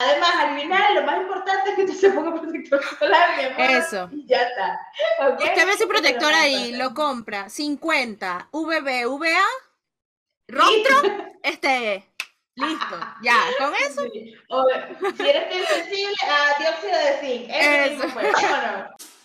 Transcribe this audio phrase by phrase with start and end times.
[0.00, 3.60] Además, al final, lo más importante es que tú se ponga protector solar, mi amor.
[3.76, 4.08] Eso.
[4.12, 4.80] Y ya está.
[5.26, 5.40] ¿ok?
[5.40, 9.44] Usted ve su protector ahí, lo compra, 50, VB, VA,
[10.46, 11.02] rostro,
[11.42, 12.08] este,
[12.54, 14.02] listo, ya, con eso.
[14.12, 14.34] Sí.
[14.48, 14.64] O,
[15.16, 17.50] si eres sensible a dióxido de zinc.
[17.50, 18.04] Eso Eso.
[18.04, 19.17] mismo vámonos.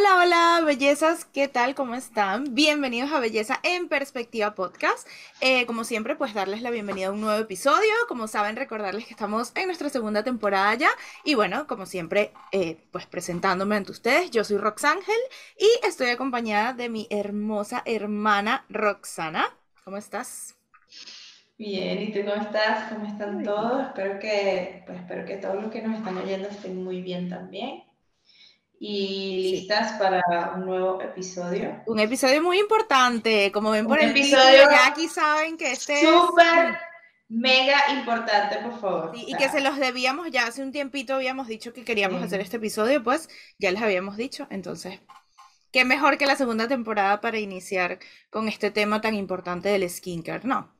[0.00, 1.74] Hola, hola, bellezas, ¿qué tal?
[1.74, 2.54] ¿Cómo están?
[2.54, 5.06] Bienvenidos a Belleza en Perspectiva Podcast.
[5.42, 7.92] Eh, como siempre, pues darles la bienvenida a un nuevo episodio.
[8.08, 10.88] Como saben, recordarles que estamos en nuestra segunda temporada ya.
[11.22, 15.20] Y bueno, como siempre, eh, pues presentándome ante ustedes, yo soy Roxángel
[15.58, 19.54] y estoy acompañada de mi hermosa hermana Roxana.
[19.84, 20.56] ¿Cómo estás?
[21.58, 22.90] Bien, ¿y tú cómo estás?
[22.90, 23.88] ¿Cómo están todos?
[23.88, 27.89] Espero que, pues, espero que todos los que nos están oyendo estén muy bien también.
[28.82, 29.50] Y Sí.
[29.58, 30.22] listas para
[30.56, 31.82] un nuevo episodio.
[31.86, 33.52] Un episodio muy importante.
[33.52, 36.08] Como ven por el episodio ya aquí saben que este es...
[36.08, 36.78] Súper,
[37.28, 39.12] mega importante, por favor.
[39.14, 42.26] Sí, y que se los debíamos ya hace un tiempito, habíamos dicho que queríamos Sí.
[42.26, 44.98] hacer este episodio, pues ya les habíamos dicho, entonces,
[45.72, 47.98] qué mejor que la segunda temporada para iniciar
[48.30, 50.72] con este tema tan importante del skincare, ¿no?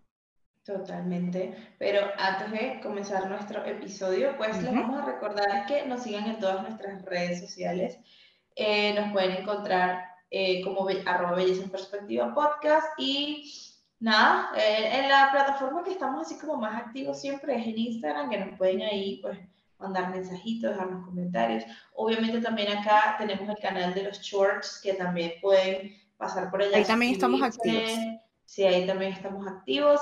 [0.64, 1.55] Totalmente.
[1.78, 4.80] Pero antes de comenzar nuestro episodio, pues les Ujú.
[4.83, 7.98] vamos a recordar que nos sigan en todas nuestras redes sociales.
[8.56, 13.50] Eh, nos pueden encontrar eh, como be- arroba belleza en perspectiva podcast y
[13.98, 18.31] nada, eh, en la plataforma que estamos así como más activos siempre es en Instagram,
[18.31, 19.38] que nos pueden ahí pues
[19.78, 21.64] mandar mensajitos, dejarnos comentarios.
[21.94, 26.77] Obviamente también acá tenemos el canal de los shorts que también pueden pasar por allá.
[26.77, 27.91] Ahí también estamos activos.
[28.44, 30.00] Sí, ahí también estamos activos.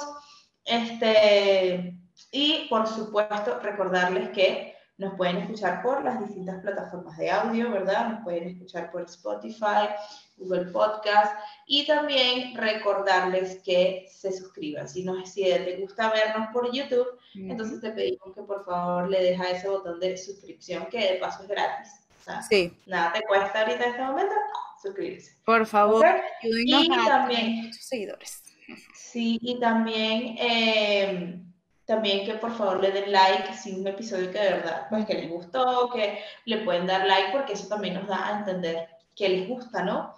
[0.69, 1.95] Este,
[2.31, 8.09] y por supuesto, recordarles que nos pueden escuchar por las distintas plataformas de audio, ¿verdad?
[8.09, 9.89] Nos pueden escuchar por Spotify,
[10.37, 11.33] Google Podcast
[11.69, 14.89] y también recordarles que se suscriban.
[14.89, 19.23] Si, no, si te gusta vernos por YouTube, entonces te pedimos que por favor le
[19.23, 21.93] dejes ese botón de suscripción que de paso es gratis.
[22.21, 24.35] O sea, Sí, nada te cuesta ahorita en este momento
[24.83, 25.37] suscribirse.
[25.45, 26.05] por favor,
[26.43, 28.43] Y a también- muchos seguidores.
[28.95, 31.43] Sí, y también, eh,
[31.87, 35.15] también que por favor le den like si un episodio que de verdad, pues que
[35.15, 39.29] les gustó, que le pueden dar like porque eso también nos da a entender que
[39.29, 40.15] les gusta, ¿no?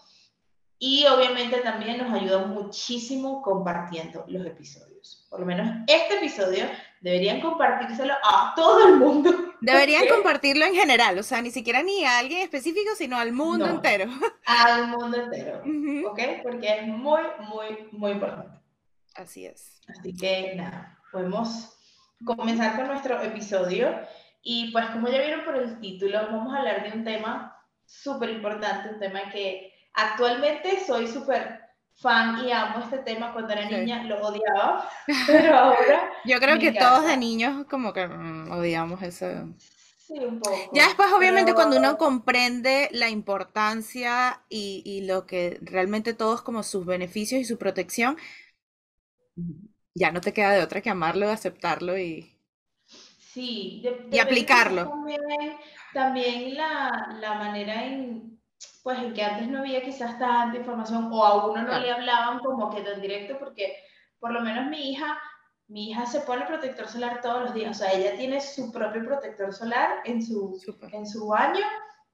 [0.78, 5.27] Y obviamente también nos ayuda muchísimo compartiendo los episodios.
[5.28, 6.65] Por lo menos este episodio
[7.00, 9.31] deberían compartírselo a todo el mundo.
[9.60, 13.66] Deberían compartirlo en general, o sea, ni siquiera ni a alguien específico, sino al mundo
[13.66, 13.75] No.
[13.75, 14.10] entero.
[14.47, 16.09] Al mundo entero, Ujú.
[16.09, 16.21] ¿ok?
[16.43, 18.59] Porque es muy, muy, muy importante.
[19.15, 19.81] Así es.
[19.88, 21.76] Así que nada, podemos
[22.25, 23.98] comenzar con nuestro episodio.
[24.43, 28.31] Y pues como ya vieron por el título, vamos a hablar de un tema súper
[28.31, 31.60] importante, un tema que actualmente soy súper
[32.00, 33.33] fan y amo este tema.
[33.33, 33.71] Cuando era Sí.
[33.71, 34.88] niña lo odiaba,
[35.27, 37.06] pero ahora Yo creo que todos encanta.
[37.06, 39.27] de niños como que mm, odiamos eso.
[39.97, 40.56] sí un poco.
[40.72, 46.43] Ya después, obviamente, cuando uno pero- comprende la importancia y, y lo que realmente todos
[46.43, 48.16] como sus beneficios y su protección,
[49.94, 52.37] ya no te queda de otra que amarlo, aceptarlo y...
[53.19, 54.84] Sí, de- Y aplicarlo.
[54.91, 55.21] También,
[55.93, 58.40] también la, la manera en,
[58.82, 61.82] pues, en que antes no había quizás tanta información o a uno no Claro.
[61.84, 63.75] le hablaban como que tan directo porque
[64.19, 65.19] por lo menos mi hija,
[65.69, 69.04] mi hija se pone protector solar todos los días, o sea, ella tiene su propio
[69.04, 70.60] protector solar en su,
[70.93, 71.65] en su baño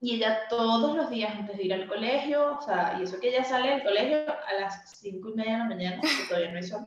[0.00, 3.28] y ella todos los días antes de ir al colegio, o sea, y eso que
[3.30, 6.58] ella sale del colegio a las cinco y media de la mañana, que todavía no
[6.58, 6.86] hay sol,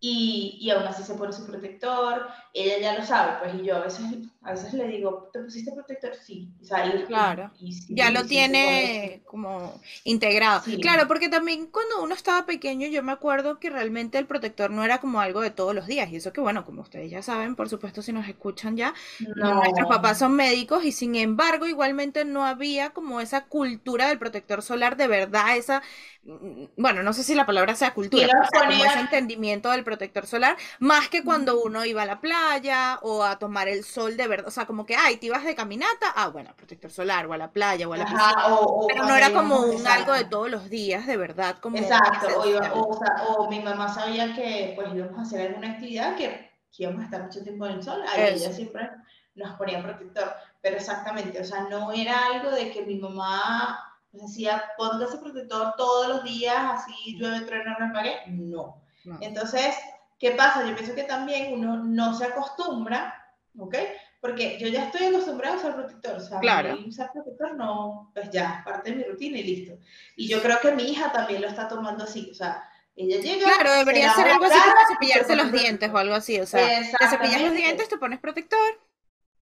[0.00, 3.76] y, y aún así se pone su protector, ella ya lo sabe, pues, y yo
[3.76, 4.04] a veces,
[4.42, 6.14] a veces le digo, ¿te pusiste protector?
[6.14, 7.50] Sí, o sea, y, Claro.
[7.58, 10.62] y- sí, Ya lo sí tiene como integrado.
[10.64, 10.78] Sí.
[10.78, 14.84] Claro, porque también cuando uno estaba pequeño, yo me acuerdo que realmente el protector no
[14.84, 16.10] era como algo de todos los días.
[16.12, 18.92] Y eso que, bueno, como ustedes ya saben, por supuesto, si nos escuchan ya,
[19.38, 19.88] pone- Nuestros No.
[19.88, 24.96] papás son médicos y sin embargo igualmente no había como esa cultura del protector solar
[24.98, 25.82] de verdad, esa,
[26.24, 29.00] mm, bueno, no sé si la palabra sea cultura, pero, nos o sea, como ese
[29.00, 33.68] entendimiento del protector solar, más que cuando uno iba a la playa o a tomar
[33.68, 36.54] el sol de verdad, o sea, como que, ay, te ibas de caminata, ah, bueno,
[36.56, 39.14] protector solar o a la playa o a la piscina, Ajá, o, o pero no
[39.16, 40.30] era como un algo de exacto.
[40.36, 44.94] todos los días, de verdad, como Exacto, o, iba- o, mi mamá sabía que pues
[44.94, 46.28] íbamos a hacer alguna actividad que,
[46.74, 48.90] que íbamos a estar mucho tiempo en el sol, ahí ella siempre
[49.34, 53.78] nos ponía protector, pero exactamente, o sea, no era algo de que mi mamá
[54.12, 58.82] nos decía, póngase protector todos los días, así llueve, trueno, no pague, no.
[59.20, 59.74] Entonces,
[60.18, 60.64] ¿qué pasa?
[60.66, 63.24] Yo pienso que también uno no se acostumbra,
[63.58, 63.76] ¿ok?
[64.20, 66.76] Porque yo ya estoy acostumbrada a usar protector, o sea, Claro.
[66.86, 69.78] usar protector no, pues ya, parte de mi rutina y listo.
[70.16, 73.44] Y yo creo que mi hija también lo está tomando así, o sea, Ella llega.
[73.46, 76.40] Claro, debería ser algo así como cepillarse los dientes o algo así.
[76.40, 78.58] O sea, te cepillas los dientes, te pones protector,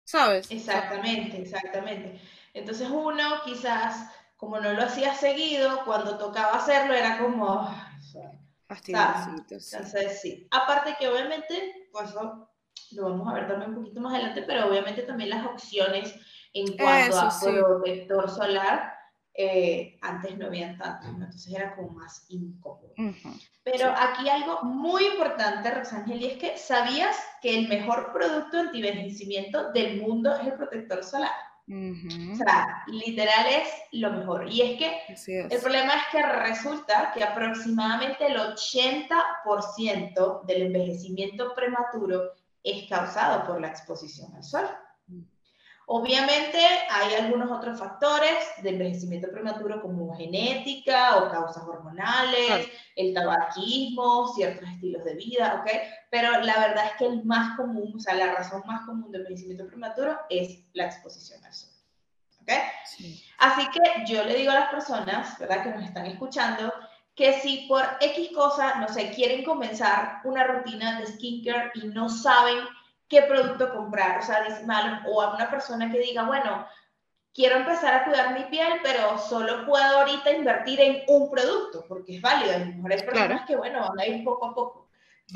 [0.02, 0.50] ¿sabes?
[0.50, 2.20] Exactamente, exactamente.
[2.54, 7.70] Entonces uno quizás, como no lo hacía seguido, cuando tocaba hacerlo era como...
[9.72, 10.48] Entonces sí.
[10.50, 12.50] Aparte que obviamente, pues eso
[12.92, 16.14] lo vamos a ver también un poquito más adelante, pero obviamente también las opciones
[16.52, 18.96] en cuanto a protector solar
[19.38, 22.94] eh, antes no habían tantos, entonces era como más incómodo.
[23.62, 29.72] Pero aquí algo muy importante, Rosangel, y es que sabías que el mejor producto anti-envejecimiento
[29.72, 31.32] del mundo es el protector solar.
[31.68, 34.48] O sea, literal es lo mejor.
[34.48, 42.30] Y es que el problema es que resulta que aproximadamente el 80% del envejecimiento prematuro
[42.62, 44.66] es causado por la exposición al sol.
[45.88, 46.58] Obviamente
[46.90, 54.68] hay algunos otros factores de envejecimiento prematuro como genética o causas hormonales, el tabaquismo, ciertos
[54.68, 55.70] estilos de vida, ¿ok?
[56.10, 59.18] Pero la verdad es que el más común, o sea, la razón más común de
[59.18, 61.70] envejecimiento prematuro es la exposición al sol,
[62.42, 62.50] ¿ok?
[63.38, 65.62] Así que yo le digo a las personas, ¿verdad?
[65.62, 66.72] Que nos están escuchando,
[67.14, 72.08] que si por X cosa, no sé, quieren comenzar una rutina de skincare y no
[72.08, 72.58] saben
[73.08, 74.18] qué producto comprar.
[74.18, 74.46] O sea,
[75.06, 76.66] o a una persona que diga, bueno,
[77.34, 82.16] quiero empezar a cuidar mi piel, pero solo puedo ahorita invertir en un producto, porque
[82.16, 82.54] es válido.
[82.54, 84.86] A lo mejor hay personas que, bueno, van a ir poco a poco.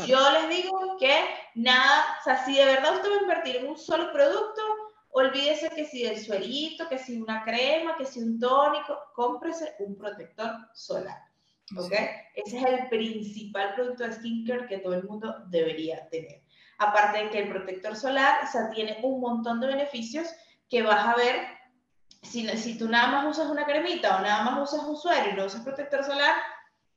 [0.07, 1.13] Yo les digo que
[1.57, 4.63] nada, o sea, si de verdad usted va a invertir en un solo producto,
[5.11, 9.99] olvídese que si el suerito, que si una crema, que si un tónico, cómprese un
[9.99, 11.19] protector solar.
[11.77, 11.93] ¿Ok?
[12.35, 16.43] Ese es el principal producto de skincare que todo el mundo debería tener.
[16.81, 20.27] Aparte de que el protector solar o sea, tiene un montón de beneficios
[20.69, 21.47] que vas a ver
[22.23, 25.35] si, si tú nada más usas una cremita o nada más usas un suero y
[25.35, 26.35] no usas protector solar,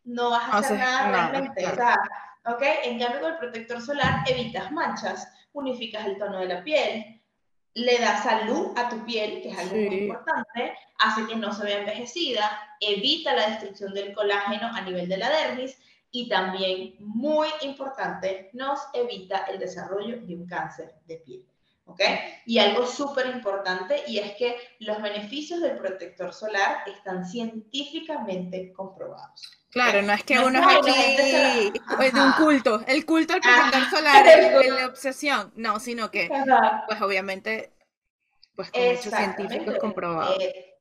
[0.06, 1.66] no vas a hacer nada realmente.
[1.68, 2.00] O sea,
[2.46, 2.62] ¿ok?
[2.84, 7.22] En cambio, con el protector solar evitas manchas, unificas el tono de la piel,
[7.76, 11.64] le da salud a tu piel, que es algo muy importante, hace que no se
[11.66, 15.78] vea envejecida, evita la destrucción del colágeno a nivel de la dermis
[16.16, 21.46] y también, muy importante, nos evita el desarrollo de un cáncer de piel.
[21.86, 22.02] ¿Ok?
[22.46, 29.52] Y algo súper importante y es que los beneficios del protector solar están científicamente comprobados.
[29.70, 31.72] Claro, no es que uno es aquí
[32.12, 36.30] de un culto, el culto al protector solar, es la obsesión, no, sino que,
[36.88, 37.74] pues obviamente,
[38.56, 40.38] pues con muchos científicos comprobados.
[40.40, 40.76] Eh,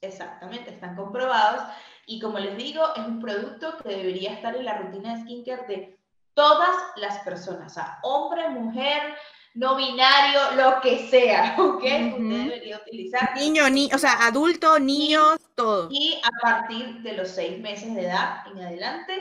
[0.00, 1.64] exactamente, están comprobados
[2.06, 5.66] y como les digo, es un producto que debería estar en la rutina de skincare
[5.66, 5.98] de
[6.34, 9.14] todas las personas, o sea, hombre, mujer,
[9.54, 11.82] no binario, lo que sea, ¿ok?
[11.82, 13.34] Usted debería utilizar.
[13.34, 15.88] Niño, ni, o sea, adulto, niños, todo.
[15.90, 19.14] Y a partir de los seis meses de edad en adelante,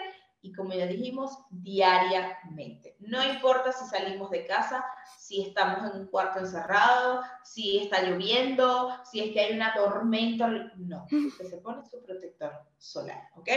[0.45, 2.95] y como ya dijimos, diariamente.
[2.99, 4.85] No importa si salimos de casa,
[5.17, 10.47] si estamos en un cuarto encerrado, si está lloviendo, si es que hay una tormenta,
[10.75, 13.49] no, usted se pone su protector solar, ¿ok?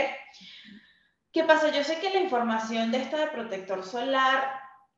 [1.31, 1.69] ¿Qué pasa?
[1.71, 4.51] Yo sé que la información de esta de protector solar,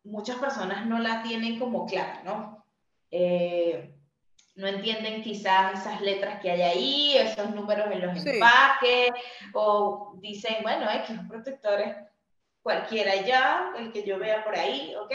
[0.06, 2.66] muchas personas no la tienen como clara, ¿no?
[3.12, 4.01] Eh,
[4.56, 9.12] no entienden quizás esas letras que hay ahí, esos números en los empaques,
[9.54, 11.96] o dicen, bueno, hay que protectores
[12.62, 15.14] cualquiera ya, el que yo vea por ahí, ¿ok?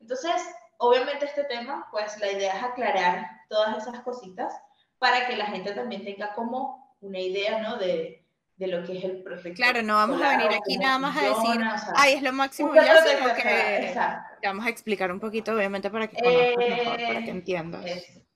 [0.00, 0.32] Entonces,
[0.78, 4.54] obviamente este tema, pues la idea es aclarar todas esas cositas
[4.98, 7.76] para que la gente también tenga como una idea, ¿no?
[7.76, 8.24] De,
[8.56, 9.54] de lo que es el protector.
[9.54, 11.60] Claro, no vamos a venir aquí nada más a decir,
[11.96, 13.94] ay, es lo máximo ya, sino que
[14.42, 17.84] vamos a explicar un poquito, obviamente, para que conozcas mejor, para que eh, entiendas.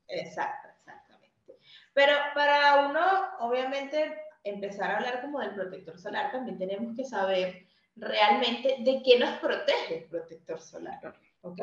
[0.08, 1.58] Exacto, exactamente.
[1.92, 3.00] Pero para uno,
[3.40, 9.18] obviamente, empezar a hablar como del protector solar, también tenemos que saber realmente de qué
[9.18, 11.58] nos protege el protector solar, ¿ok?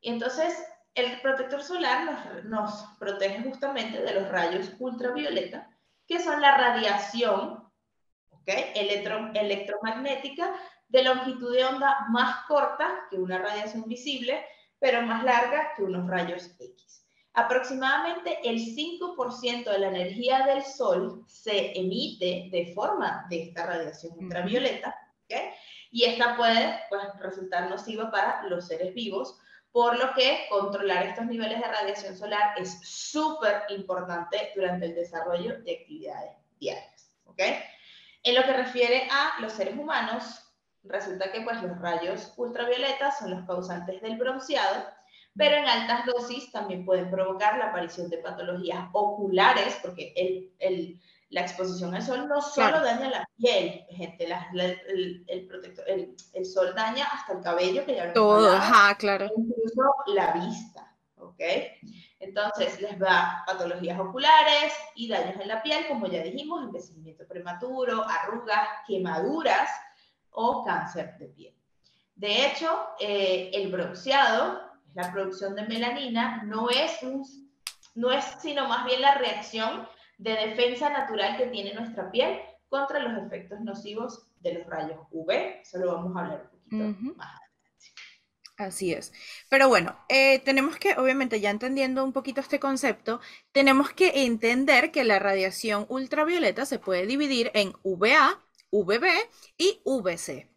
[0.00, 0.62] Y entonces,
[0.94, 5.70] el protector solar nos, protege justamente de los rayos ultravioleta,
[6.06, 7.64] que son la radiación
[8.30, 8.72] ¿okay?
[8.74, 10.52] electromagnética
[10.88, 14.44] de longitud de onda más corta que una radiación visible,
[14.78, 17.01] pero más larga que unos rayos X.
[17.34, 24.12] Aproximadamente el 5% de la energía del Sol se emite de forma de esta radiación
[24.18, 25.50] ultravioleta, ¿okay?
[25.90, 29.38] y esta puede pues, resultar nociva para los seres vivos
[29.72, 35.62] por lo que controlar estos niveles de radiación solar es súper importante durante el desarrollo
[35.62, 37.10] de actividades diarias.
[37.24, 37.40] ¿ok?
[38.22, 40.46] En lo que refiere a los seres humanos,
[40.84, 44.86] resulta que pues, los rayos ultravioletas son los causantes del bronceado,
[45.36, 50.12] pero en altas dosis también pueden provocar la aparición de patologías oculares, porque
[50.58, 56.14] el, la exposición al sol no solo daña la piel, gente, el, el, protector, el,
[56.34, 59.30] el, sol daña hasta el cabello, que ya lo Todo, ajá, claro.
[59.34, 61.40] Incluso la vista, ¿ok?
[62.20, 68.04] Entonces les va patologías oculares y daños en la piel, como ya dijimos, envejecimiento prematuro,
[68.06, 69.70] arrugas, quemaduras
[70.30, 71.54] o cáncer de piel.
[72.14, 72.68] De hecho,
[73.00, 77.24] eh, el bronceado, la producción de melanina, no es, un,
[77.94, 79.86] no es sino más bien la reacción
[80.18, 85.30] de defensa natural que tiene nuestra piel contra los efectos nocivos de los rayos UV.
[85.62, 87.52] Eso lo vamos a hablar un poquito más adelante.
[88.56, 89.12] Así es.
[89.48, 93.20] Pero bueno, eh, tenemos que, obviamente, ya entendiendo un poquito este concepto,
[93.50, 99.06] tenemos que entender que la radiación ultravioleta se puede dividir en UVA, UVB
[99.56, 100.48] y VC.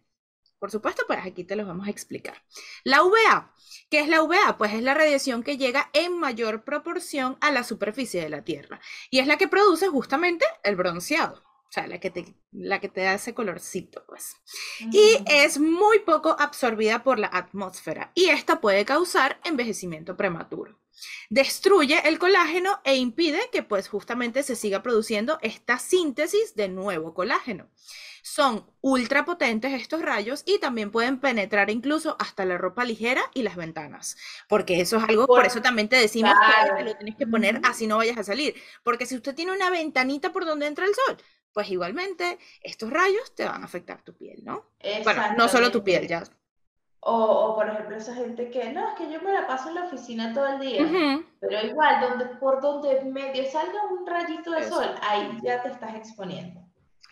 [0.60, 2.42] Por supuesto, pues aquí te los vamos a explicar.
[2.84, 3.54] La UVA,
[3.89, 4.58] ¿qué es la UVA?
[4.58, 8.80] Pues es la radiación que llega en mayor proporción a la superficie de la Tierra
[9.10, 11.44] y es la que produce justamente el bronceado.
[11.68, 14.38] O sea, la que te, la que te da ese colorcito, pues.
[14.92, 20.80] Y es muy poco absorbida por la atmósfera y esta puede causar envejecimiento prematuro.
[21.30, 27.13] Destruye el colágeno e impide que pues justamente se siga produciendo esta síntesis de nuevo
[27.13, 27.70] colágeno.
[28.27, 33.44] Son ultra potentes estos rayos y también pueden penetrar incluso hasta la ropa ligera y
[33.44, 34.17] las ventanas.
[34.50, 36.34] Porque eso es algo, por, eso también te decimos
[36.75, 38.55] que lo tienes que poner así no vayas a salir.
[38.82, 41.17] Porque si usted tiene una ventanita por donde entra el sol,
[41.53, 44.72] pues igualmente estos rayos te van a afectar tu piel, ¿no?
[45.03, 46.24] Bueno, no solo tu piel, ya.
[47.01, 49.84] O, por ejemplo, esa gente que, no, es que yo me la paso en la
[49.84, 54.96] oficina todo el día, pero igual, donde, por donde medio salga un rayito de sol,
[55.03, 56.64] ahí ya te estás exponiendo.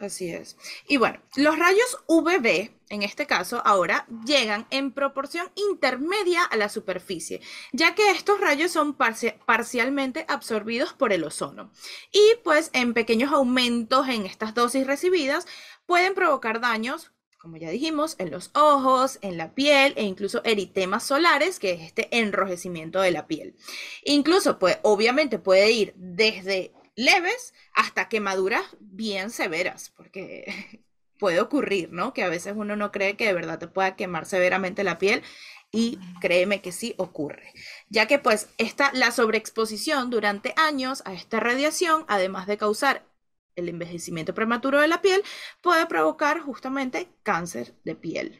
[0.03, 0.57] Así es.
[0.85, 6.67] Y bueno, los rayos UVB, en este caso, ahora llegan en proporción intermedia a la
[6.67, 7.39] superficie,
[7.71, 11.71] ya que estos rayos son parcialmente absorbidos por el ozono.
[12.11, 15.47] Y pues en pequeños aumentos en estas dosis recibidas
[15.85, 21.03] pueden provocar daños como ya dijimos, en los ojos, en la piel e incluso eritemas
[21.03, 23.57] solares, que es este enrojecimiento de la piel.
[24.05, 30.83] Incluso, pues, obviamente puede ir desde leves hasta quemaduras bien severas, porque
[31.19, 32.13] puede ocurrir, ¿no?
[32.13, 35.23] Que a veces uno no cree que de verdad te pueda quemar severamente la piel
[35.71, 37.51] y créeme que sí ocurre,
[37.89, 43.07] ya que pues esta, la sobreexposición durante años a esta radiación, además de causar
[43.55, 45.23] el envejecimiento prematuro de la piel,
[45.61, 48.39] puede provocar justamente cáncer de piel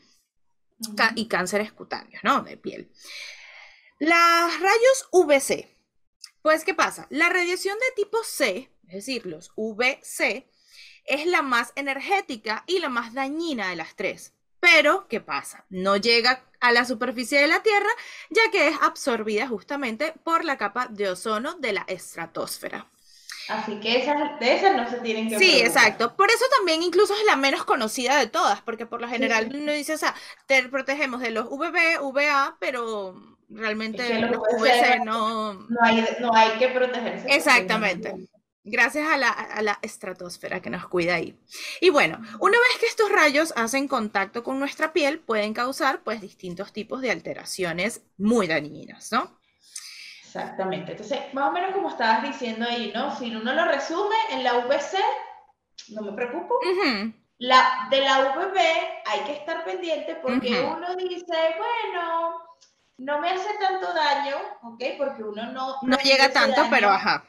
[1.15, 2.43] y cánceres cutáneos, ¿no?
[2.43, 2.91] De piel.
[3.99, 5.72] Los rayos UVC
[6.43, 7.07] pues, ¿qué pasa?
[7.09, 10.45] La radiación de tipo C, es decir, los VC,
[11.05, 14.33] es la más energética y la más dañina de las tres.
[14.59, 15.65] Pero, ¿qué pasa?
[15.69, 17.89] No llega a la superficie de la Tierra,
[18.29, 22.87] ya que es absorbida justamente por la capa de ozono de la estratosfera.
[23.49, 26.15] Así que esas, de esas no se tienen que Sí, exacto.
[26.15, 29.73] Por eso también incluso es la menos conocida de todas, porque por lo general uno
[29.73, 35.53] dice, o sea, te protegemos de los VB, VA, pero realmente los VC no...
[35.53, 37.27] No hay, no hay que protegerse.
[37.29, 38.15] Exactamente.
[38.65, 41.37] Gracias a la, a la, estratosfera que nos cuida ahí.
[41.81, 46.21] Y bueno, una vez que estos rayos hacen contacto con nuestra piel, pueden causar pues
[46.21, 49.37] distintos tipos de alteraciones muy dañinas, ¿no?
[50.23, 50.93] Exactamente.
[50.93, 53.15] Entonces, más o menos como estabas diciendo ahí, ¿no?
[53.15, 54.97] Si uno lo resume en la VC,
[55.89, 56.55] no me preocupo.
[57.37, 58.57] la, de la VB
[59.05, 61.25] hay que estar pendiente porque uno dice,
[61.57, 62.39] bueno,
[62.97, 64.83] no me hace tanto daño, ¿ok?
[64.97, 65.77] Porque uno no...
[65.81, 67.25] No llega tanto, pero ajá.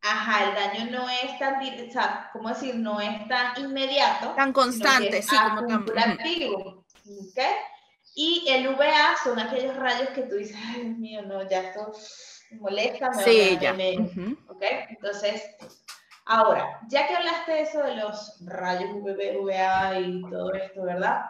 [0.00, 2.76] Ajá, el daño no es tan, o sea, ¿cómo decir?
[2.76, 4.30] No es tan inmediato.
[4.34, 6.12] Tan constante, sí, como tan...
[6.12, 7.40] activo, ¿ok?
[8.14, 11.92] Y el VA son aquellos rayos que tú dices, ay, Dios mío, no, ya esto
[12.58, 13.72] molesta, me sí, ya.
[13.72, 14.62] ¿ok?
[14.90, 15.42] Entonces,
[16.26, 21.26] ahora, ya que hablaste de eso de los rayos UVB, VA y todo esto, ¿verdad?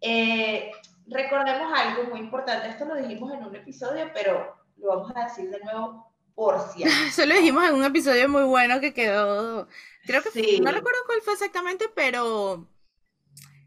[0.00, 0.70] Eh,
[1.06, 5.50] recordemos algo muy importante, esto lo dijimos en un episodio, pero lo vamos a decir
[5.50, 9.68] de nuevo por si Eso lo dijimos en un episodio muy bueno que quedó,
[10.06, 10.60] creo que sí.
[10.60, 12.66] no recuerdo cuál fue exactamente, pero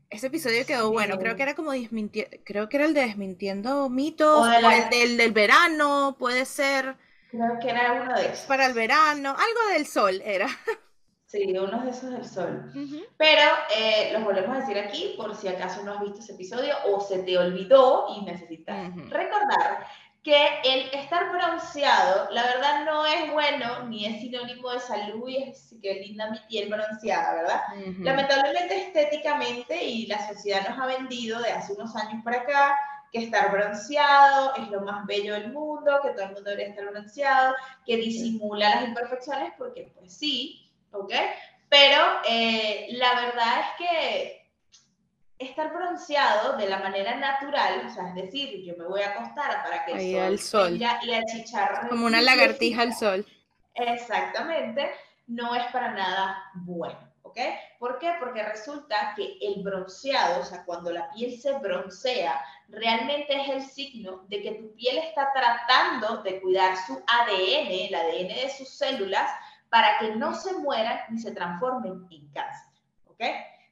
[0.09, 3.89] ese episodio quedó bueno, creo que era como desmintiendo, creo que era el de desmintiendo
[3.89, 6.95] mitos, o, el del, del verano, puede ser.
[7.29, 8.45] Creo que era uno de esos.
[8.45, 10.47] Para el verano, algo del sol era.
[11.27, 12.71] Sí, uno de esos del sol.
[13.17, 13.41] Pero
[13.77, 17.01] eh, los volvemos a decir aquí por si acaso no has visto ese episodio o
[17.01, 19.85] se te olvidó y necesitas recordar
[20.23, 25.37] que el estar bronceado, la verdad no es bueno ni es sinónimo de salud y
[25.43, 27.61] es que linda mi piel bronceada, ¿verdad?
[27.99, 32.77] Lamentablemente estéticamente y la sociedad nos ha vendido de hace unos años para acá
[33.11, 36.89] que estar bronceado es lo más bello del mundo, que todo el mundo debería estar
[36.89, 37.55] bronceado,
[37.85, 40.66] que disimula las imperfecciones porque pues sí,
[40.99, 41.13] ¿ok?
[41.69, 44.47] Pero eh, la verdad es que
[45.37, 49.63] estar bronceado de la manera natural, o sea, es decir, yo me voy a acostar
[49.63, 51.89] para que el sol, y achicharre.
[51.89, 53.25] Como una lagartija al sol.
[53.75, 54.91] Exactamente,
[55.27, 57.07] no es para nada bueno.
[57.27, 57.37] ¿ok?
[57.79, 58.13] ¿Por qué?
[58.19, 63.61] Porque resulta que el bronceado, o sea, cuando la piel se broncea, realmente es el
[63.61, 68.69] signo de que tu piel está tratando de cuidar su ADN, el ADN de sus
[68.69, 69.29] células,
[69.69, 72.67] para que no se mueran ni se transformen en cáncer,
[73.07, 73.21] ¿ok?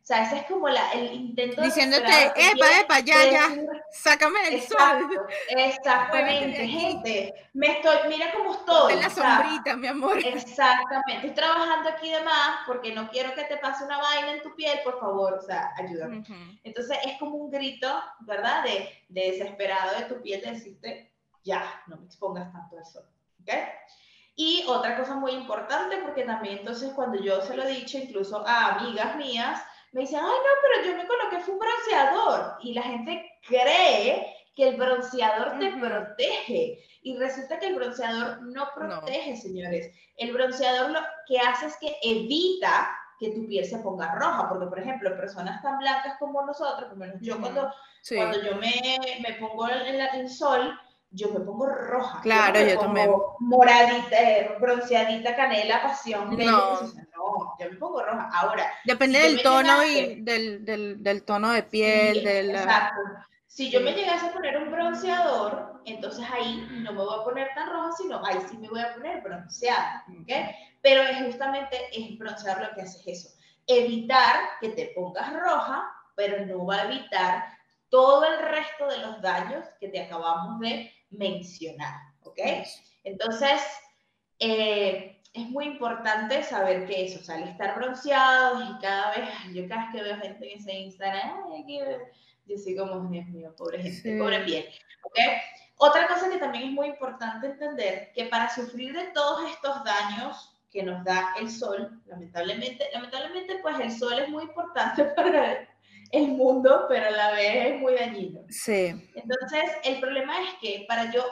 [0.06, 3.50] O sea, ese es como la, el intento Diciéndote, epa, epa, ya, ya,
[3.92, 5.28] sácame el Exacto, sol.
[5.50, 7.34] Exactamente, gente.
[7.54, 8.94] Me estoy, mira cómo estoy.
[8.94, 10.20] En la sombrita, mi amor.
[10.24, 11.16] Exactamente.
[11.16, 14.54] Estoy trabajando aquí de más porque no quiero que te pase una vaina en tu
[14.54, 16.24] piel, por favor, o sea, ayúdame.
[16.64, 18.64] Entonces es como un grito, ¿verdad?
[18.64, 21.12] De, de desesperado de tu piel de decirte,
[21.44, 23.10] ya, no me expongas tanto al sol.
[23.42, 23.50] ¿Ok?
[24.36, 28.46] Y otra cosa muy importante, porque también entonces cuando yo se lo he dicho incluso
[28.46, 29.62] a amigas mías,
[29.94, 32.58] me dicen, ay, no, pero yo me coloqué fue un bronceador.
[32.62, 36.84] Y la gente cree que el bronceador te protege.
[37.01, 39.94] Y resulta que el bronceador no protege, señores.
[40.18, 42.89] El bronceador lo que hace es que evita
[43.20, 47.06] que tu piel se ponga roja, porque por ejemplo, personas tan blancas como nosotros, como
[47.22, 47.72] yo cuando,
[48.10, 50.77] cuando yo me, me pongo en el sol,
[51.15, 52.22] yo me pongo roja.
[52.22, 53.10] Claro, yo, también.
[53.39, 56.38] Moradita, eh, bronceadita, canela, pasión.
[56.38, 56.81] No.
[56.81, 58.29] no, yo me pongo roja.
[58.34, 58.72] Ahora.
[58.84, 62.24] Depende del tono y del, del, del, tono de piel.
[62.24, 63.01] del, exacto.
[63.48, 67.48] Si yo me llegase a poner un bronceador, entonces ahí no me voy a poner
[67.55, 70.03] tan roja, sino ahí sí me voy a poner bronceada.
[70.22, 70.48] ¿okay?
[70.81, 73.36] Pero es justamente el bronceador lo que hace es eso.
[73.65, 77.55] Evitar que te pongas roja, pero no va a evitar
[77.89, 82.39] todo el resto de los daños que te acabamos de mencionar, ¿ok?
[83.04, 83.62] Entonces,
[84.39, 89.68] eh, es muy importante saber que eso, o sea, estar bronceados y cada vez, yo
[89.68, 91.46] cada vez que veo gente en ese Instagram,
[92.48, 94.65] yo soy como, Dios mío, pobre gente, pobre piel,
[95.04, 95.20] ¿ok?
[95.77, 100.56] Otra cosa que también es muy importante entender, que para sufrir de todos estos daños
[100.71, 105.67] que nos da el sol, lamentablemente, lamentablemente pues el sol es muy importante para
[106.12, 108.41] el mundo, pero a la vez es muy dañino.
[108.50, 109.12] Sí.
[109.15, 111.24] Entonces, el problema es que para yo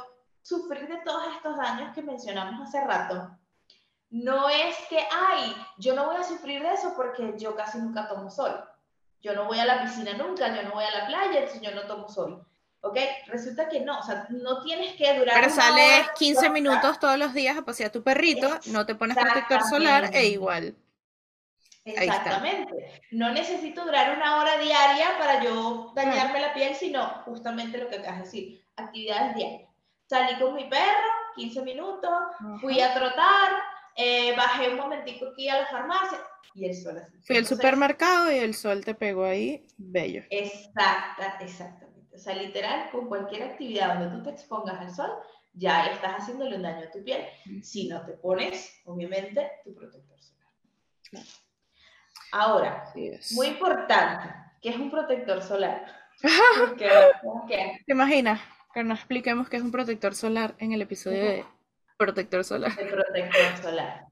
[0.41, 3.29] sufrir de todos estos daños que mencionamos hace rato,
[4.09, 8.07] no es que, ay, yo no voy a sufrir de eso porque yo casi nunca
[8.07, 8.63] tomo sol.
[9.21, 11.71] Yo no voy a la piscina nunca, yo no voy a la playa, entonces yo
[11.71, 12.45] no tomo sol.
[12.81, 12.97] ¿Ok?
[13.27, 15.35] Resulta que no, o sea, no tienes que durar.
[15.39, 19.17] Pero sales 15 minutos todos los días a pasear a tu perrito, no te pones
[19.17, 20.75] protector solar e igual.
[21.85, 23.01] Exactamente.
[23.11, 27.97] No necesito durar una hora diaria para yo dañarme la piel, sino justamente lo que
[27.97, 29.69] acabas de decir, actividades diarias.
[30.05, 32.11] Salí con mi perro, 15 minutos,
[32.61, 33.51] fui a trotar,
[33.95, 36.19] eh, bajé un momentico aquí a la farmacia
[36.53, 37.17] y el sol así.
[37.25, 40.23] Fui al supermercado y el sol te pegó ahí, bello.
[40.29, 42.15] Exacta, exactamente.
[42.15, 45.11] O sea, literal, con cualquier actividad donde tú te expongas al sol,
[45.53, 47.25] ya estás haciéndole un daño a tu piel
[47.61, 51.23] si no te pones, obviamente, tu protector solar.
[52.31, 52.91] Ahora,
[53.31, 55.85] muy importante, ¿qué es un protector solar?
[56.77, 58.41] ¿Te imaginas
[58.73, 61.45] que nos expliquemos qué es un protector solar en el episodio de
[61.97, 62.71] protector solar?
[62.79, 64.05] El protector solar.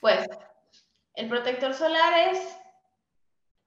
[0.00, 0.28] Pues,
[1.14, 2.58] el protector solar es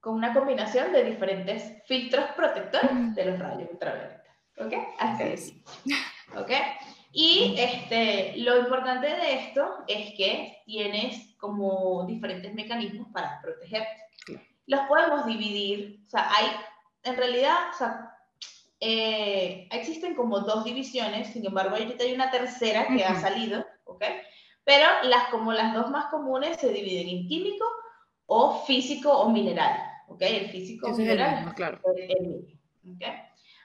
[0.00, 4.22] con una combinación de diferentes filtros protectores de los rayos ultravioleta.
[4.58, 4.72] ¿Ok?
[4.98, 5.52] Así es.
[6.36, 6.50] ¿Ok?
[7.12, 13.88] Y este, lo importante de esto es que tienes como diferentes mecanismos para protegerte.
[14.66, 16.46] Los podemos dividir, o sea, hay,
[17.02, 18.16] en realidad, o sea,
[18.78, 24.04] eh, existen como dos divisiones, sin embargo, ahorita hay una tercera que ha salido, ¿ok?
[24.64, 27.64] Pero las, como las dos más comunes se dividen en químico
[28.26, 29.76] o físico o mineral,
[30.08, 30.22] ¿ok?
[30.22, 31.80] El físico o mineral claro.
[31.84, 33.04] ¿ok?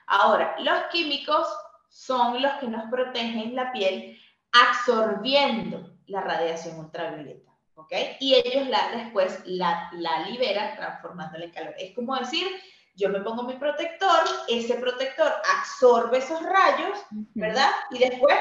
[0.08, 1.46] Ahora, los químicos
[1.88, 4.18] son los que nos protegen la piel
[4.52, 7.92] absorbiendo la radiación ultravioleta, ¿ok?
[8.20, 11.74] Y ellos la, después la, la liberan transformándola en calor.
[11.78, 12.48] Es como decir,
[12.94, 16.98] yo me pongo mi protector, ese protector absorbe esos rayos,
[17.34, 17.70] ¿verdad?
[17.90, 18.34] Y después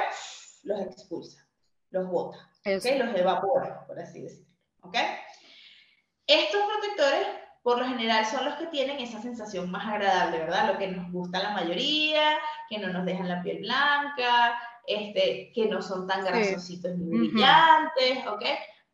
[0.63, 1.45] los expulsa,
[1.91, 2.85] los bota, ¿ok?
[2.97, 4.47] Los evapora, por así decirlo,
[4.81, 4.97] ¿ok?
[6.25, 7.27] Estos protectores
[7.61, 10.71] por lo general son los que tienen esa sensación más agradable, ¿verdad?
[10.71, 12.37] Lo que nos gusta a la mayoría,
[12.69, 18.25] que no nos dejan la piel blanca, este, que no son tan grasositos ni brillantes,
[18.27, 18.43] ¿ok?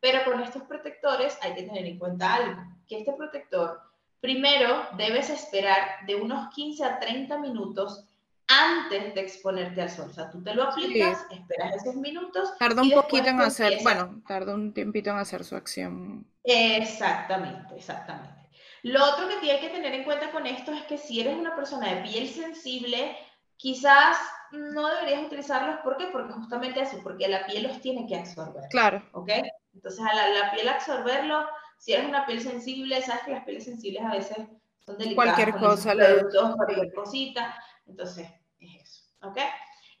[0.02, 3.80] Pero con estos protectores hay que tener en cuenta algo, que este protector,
[4.20, 8.04] primero debes esperar de unos 15 a 30 minutos
[8.48, 10.08] antes de exponerte al sol.
[10.10, 12.52] O sea, tú te lo aplicas, esperas esos minutos.
[12.58, 16.26] Tarda un poquito en hacer, bueno, tarda un tiempito en hacer su acción.
[16.42, 18.50] Exactamente, exactamente.
[18.82, 21.54] Lo otro que tienes que tener en cuenta con esto es que si eres una
[21.54, 23.16] persona de piel sensible,
[23.56, 24.16] quizás
[24.50, 25.76] no deberías utilizarlos.
[25.84, 26.08] ¿Por qué?
[26.10, 28.64] Porque justamente eso, porque la piel los tiene que absorber.
[28.68, 29.00] Claro.
[29.12, 29.30] ¿Ok?
[29.74, 31.46] Entonces, a la, la piel absorberlo,
[31.78, 34.36] si eres una piel sensible, sabes que las pieles sensibles a veces
[34.84, 35.34] son delicadas.
[35.34, 35.92] Cualquier cosa.
[35.94, 37.62] Productos, cualquier cosita.
[37.86, 39.04] Entonces, es eso.
[39.22, 39.38] ¿Ok?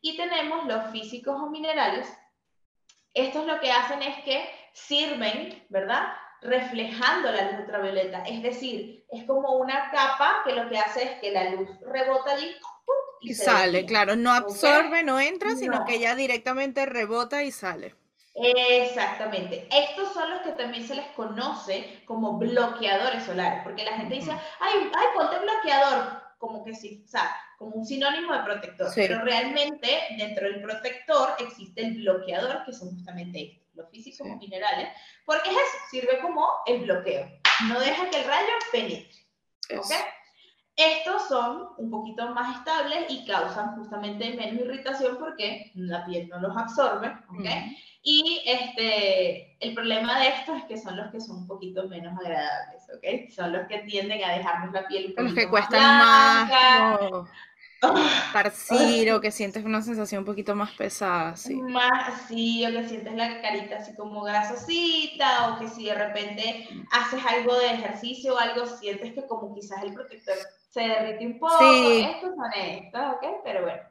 [0.00, 2.08] Y tenemos los físicos o minerales.
[3.14, 6.08] Estos lo que hacen es que sirven, ¿verdad?
[6.42, 8.24] reflejando la luz ultravioleta.
[8.24, 12.32] Es decir, es como una capa que lo que hace es que la luz rebota
[12.32, 12.52] allí
[13.20, 17.94] y, sale, claro, no absorbe, no entra, sino que ya directamente rebota y sale.
[18.34, 19.68] Exactamente.
[19.70, 24.32] Estos son los que también se les conoce como bloqueadores solares, porque la gente dice,
[24.60, 28.90] ay, ay, ponte bloqueador, como que sí, o sea, como un sinónimo de protector.
[28.94, 34.36] Pero realmente dentro del protector existe el bloqueador, que son justamente estos los físicos o
[34.36, 34.88] minerales,
[35.24, 37.26] porque es eso, sirve como el bloqueo.
[37.68, 39.18] No deja que el rayo penetre.
[39.76, 39.92] ¿Ok?
[40.74, 46.40] Estos son un poquito más estables y causan justamente menos irritación porque la piel no
[46.40, 47.46] los absorbe, ¿ok?
[48.02, 52.18] Y este, el problema de estos es que son los que son un poquito menos
[52.18, 53.30] agradables, ¿ok?
[53.34, 56.50] Son los que tienden a dejarnos la piel un poquito Los que cuestan más,
[58.32, 61.54] parcir o que sientes una sensación un poquito más pesada, sí.
[61.54, 66.66] Más, sí, o que sientes la carita así como grasosita, o que si de repente
[66.90, 70.36] haces algo de ejercicio o algo, sientes que como quizás el protector
[70.72, 71.58] se derrite un poco.
[71.58, 72.08] Sí.
[72.10, 73.26] Estos son estos, ¿ok?
[73.44, 73.82] Pero bueno,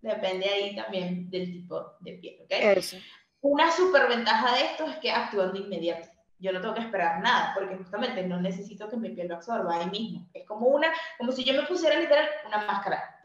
[0.00, 2.50] depende ahí también del tipo de piel, ¿ok?
[2.50, 2.96] Eso.
[3.40, 7.20] Una super ventaja de esto es que actúan de inmediato yo no tengo que esperar
[7.22, 10.28] nada, porque justamente no necesito que mi piel lo absorba ahí mismo.
[10.34, 13.18] Es como una, como si yo me pusiera literal una máscara,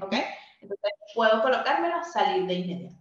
[0.00, 0.14] ¿ok?
[0.60, 2.96] Entonces puedo colocármelo, salir de inmediato.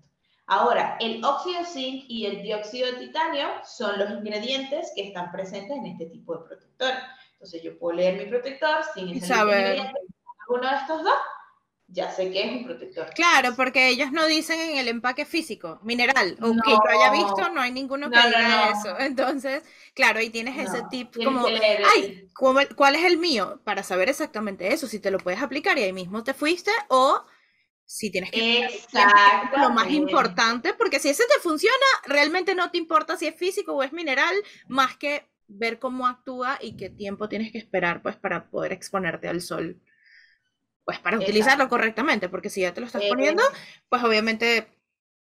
[0.48, 5.78] Ahora, el óxido zinc y el dióxido de titanio son los ingredientes que están presentes
[5.78, 6.94] en este tipo de protector.
[7.40, 9.94] Entonces yo puedo leer mi protector sin ese ingrediente,
[10.50, 11.14] uno de estos dos,
[11.88, 13.10] ya sé que es un protector.
[13.16, 17.50] Claro, porque ellos no dicen en el empaque físico, mineral, o que lo haya visto,
[17.50, 19.00] no hay ninguno que diga eso.
[19.00, 22.28] Entonces, claro, ahí tienes ese tip como, ay,
[22.76, 23.62] ¿cuál es el mío?
[23.64, 27.24] Para saber exactamente eso, si te lo puedes aplicar y ahí mismo te fuiste, o
[27.86, 28.68] si tienes que...
[29.56, 33.76] Lo más importante, porque si ese te funciona, realmente no te importa si es físico
[33.76, 34.36] o es mineral,
[34.68, 39.28] más que ver cómo actúa y qué tiempo tienes que esperar, pues, para poder exponerte
[39.28, 39.82] al sol
[40.90, 43.44] pues para utilizarlo correctamente, porque si ya te lo estás poniendo,
[43.90, 44.68] pues obviamente,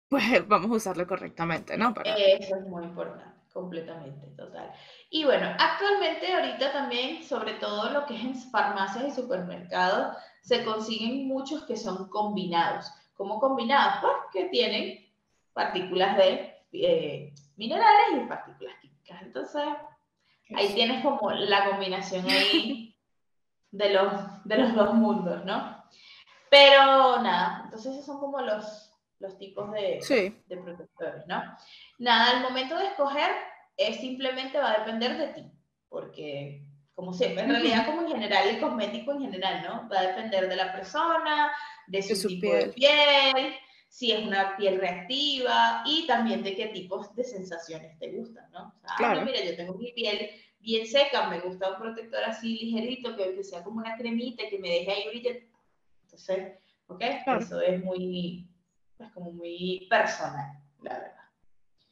[0.07, 1.95] pues vamos a usarlo correctamente, ¿no?
[2.05, 4.71] Eso es muy importante, completamente, total.
[5.09, 10.63] Y bueno, actualmente ahorita también, sobre todo lo que es en farmacias y supermercados, se
[10.63, 12.91] consiguen muchos que son combinados.
[13.15, 13.95] ¿Cómo combinados?
[14.01, 15.07] Pues que tienen
[15.53, 19.23] partículas de eh, minerales y partículas químicas.
[19.23, 19.63] Entonces,
[20.55, 22.95] ahí tienes como la combinación ahí
[23.71, 24.13] de los,
[24.45, 25.83] de los dos mundos, ¿no?
[26.49, 29.99] Pero nada, entonces esos son como los, los tipos de,
[30.47, 31.43] de protectores, ¿no?
[31.99, 33.31] Nada, al momento de escoger,
[33.75, 35.51] es simplemente va a depender de ti,
[35.89, 36.63] porque
[36.95, 39.89] como siempre, en realidad como en general, el cosmético en general, ¿no?
[39.89, 41.51] Va a depender de la persona,
[41.85, 43.55] de su, tipo de piel,
[43.97, 48.67] si es una piel reactiva y también de qué tipos de sensaciones te gustan, ¿no?
[48.67, 49.25] O sea, claro.
[49.25, 50.29] mira, yo tengo mi piel
[50.59, 54.69] bien seca, me gusta un protector así ligerito, que, sea como una cremita, que me
[54.69, 55.37] deje ahí brillar.
[56.03, 57.01] Entonces, ¿ok?
[57.39, 58.47] Eso es muy,
[58.99, 61.16] es como muy personal, la verdad.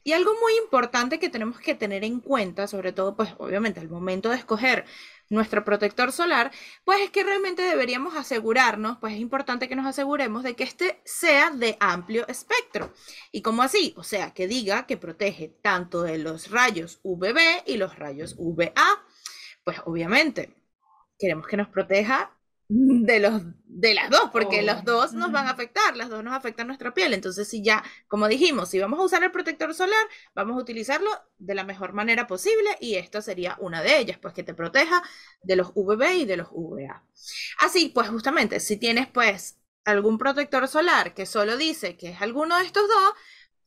[0.06, 3.88] Y algo muy importante que tenemos que tener en cuenta, sobre todo, pues obviamente al
[3.88, 4.84] momento de escoger
[5.30, 6.52] nuestro protector solar,
[6.84, 11.00] pues es que realmente deberíamos asegurarnos, pues es importante que nos aseguremos de que este
[11.04, 12.94] sea de amplio espectro.
[13.32, 13.94] ¿Y cómo así?
[13.96, 19.04] O sea, que diga que protege tanto de los rayos UVB y los rayos UVA.
[19.64, 20.54] Pues obviamente
[21.18, 22.30] queremos que nos proteja
[22.68, 26.34] de, los, de las dos, porque los dos nos van a afectar, las dos nos
[26.34, 27.14] afectan nuestra piel.
[27.14, 31.10] Entonces, si ya, como dijimos, si vamos a usar el protector solar, vamos a utilizarlo
[31.38, 35.02] de la mejor manera posible y esta sería una de ellas, pues que te proteja
[35.42, 37.04] de los UVB y de los UVA.
[37.60, 42.58] Así, pues justamente, si tienes pues algún protector solar que solo dice que es alguno
[42.58, 43.12] de estos dos,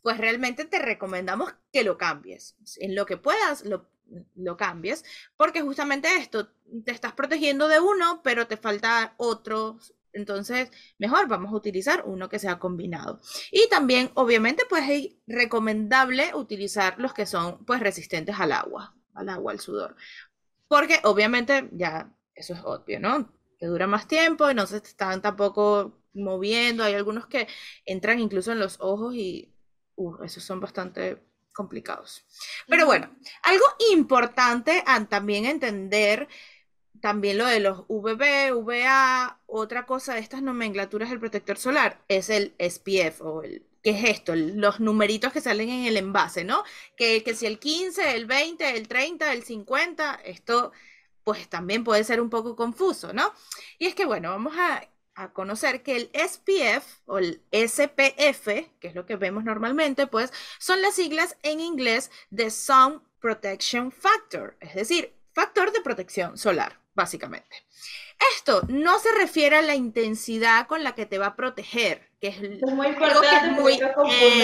[0.01, 2.55] pues realmente te recomendamos que lo cambies.
[2.79, 3.89] En lo que puedas, lo
[4.35, 5.03] lo cambies,
[5.37, 6.49] porque justamente esto,
[6.85, 9.79] te estás protegiendo de uno, pero te falta otro.
[10.13, 13.21] Entonces, mejor vamos a utilizar uno que sea combinado.
[13.51, 19.29] Y también, obviamente, pues es recomendable utilizar los que son pues resistentes al agua, al
[19.29, 19.95] agua, al sudor.
[20.67, 23.31] Porque obviamente ya eso es obvio, ¿no?
[23.57, 27.47] Que dura más tiempo y no se están tampoco moviendo, hay algunos que
[27.85, 29.53] entran incluso en los ojos y
[29.95, 31.21] uh, esos son bastante
[31.59, 32.23] complicados.
[32.69, 33.09] Pero bueno,
[33.43, 36.29] algo importante también entender
[37.01, 42.29] también lo de los VB, VA, otra cosa de estas nomenclaturas del protector solar es
[42.29, 44.35] el SPF o el ¿qué es esto?
[44.35, 46.63] Los numeritos que salen en el envase, ¿no?
[46.95, 50.71] Que, que si el 15, el 20, el 30, el 50, esto
[51.25, 53.33] pues también puede ser un poco confuso, ¿no?
[53.79, 54.87] Y es que bueno, vamos a,
[55.19, 58.45] a conocer que el SPF o el SPF,
[58.79, 63.91] que es lo que vemos normalmente, pues son las siglas en inglés de Sun Protection
[63.91, 67.63] Factor, es decir, factor de protección solar básicamente.
[68.35, 72.27] Esto no se refiere a la intensidad con la que te va a proteger, que
[72.27, 72.41] es,
[72.73, 73.79] muy importante,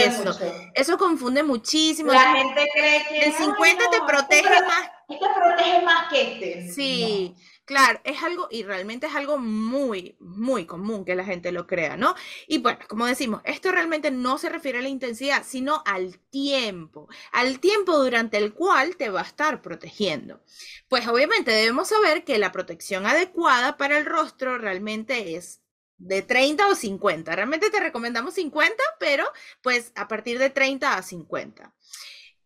[0.06, 0.40] eso,
[0.74, 2.14] eso confunde muchísimo.
[2.14, 4.90] La gente cree que el 50 te protege más.
[5.10, 6.72] Este protege más que este.
[6.72, 7.36] Sí.
[7.66, 11.98] Claro, es algo, y realmente es algo muy, muy común que la gente lo crea,
[11.98, 12.14] ¿no?
[12.48, 17.10] Y bueno, como decimos, esto realmente no se refiere a la intensidad, sino al tiempo,
[17.32, 20.44] al tiempo durante el cual te va a estar protegiendo.
[20.88, 25.62] Pues obviamente debemos saber que la protección adecuada para el rostro realmente es
[25.98, 27.36] de 30 o 50.
[27.36, 29.26] Realmente te recomendamos 50, pero
[29.64, 31.74] pues a partir de 30 a 50.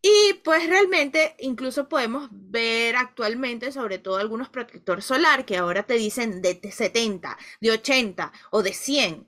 [0.02, 5.94] Y pues realmente incluso podemos ver actualmente, sobre todo algunos protectores solar que ahora te
[5.94, 9.26] dicen de 70, de 80 o de 100.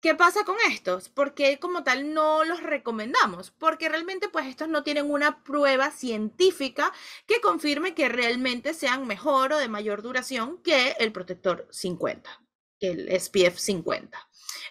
[0.00, 1.08] ¿Qué pasa con estos?
[1.08, 6.92] Porque como tal no los recomendamos, porque realmente pues estos no tienen una prueba científica
[7.26, 12.43] que confirme que realmente sean mejor o de mayor duración que el protector 50, que
[12.86, 14.18] el SPF 50.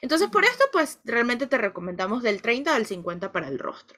[0.03, 3.97] Entonces, por esto, pues realmente te recomendamos del 30 al 50 para el rostro.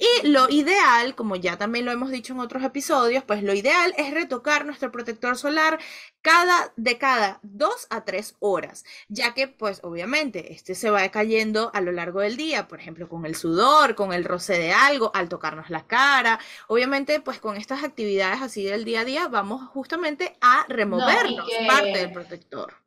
[0.00, 3.94] Y lo ideal, como ya también lo hemos dicho en otros episodios, pues lo ideal
[3.96, 5.78] es retocar nuestro protector solar
[6.22, 11.70] cada, de cada 2 a 3 horas, ya que pues obviamente este se va cayendo
[11.72, 15.12] a lo largo del día, por ejemplo, con el sudor, con el roce de algo,
[15.14, 16.40] al tocarnos la cara.
[16.66, 21.96] Obviamente, pues con estas actividades así del día a día, vamos justamente a removernos parte
[21.96, 22.83] del protector.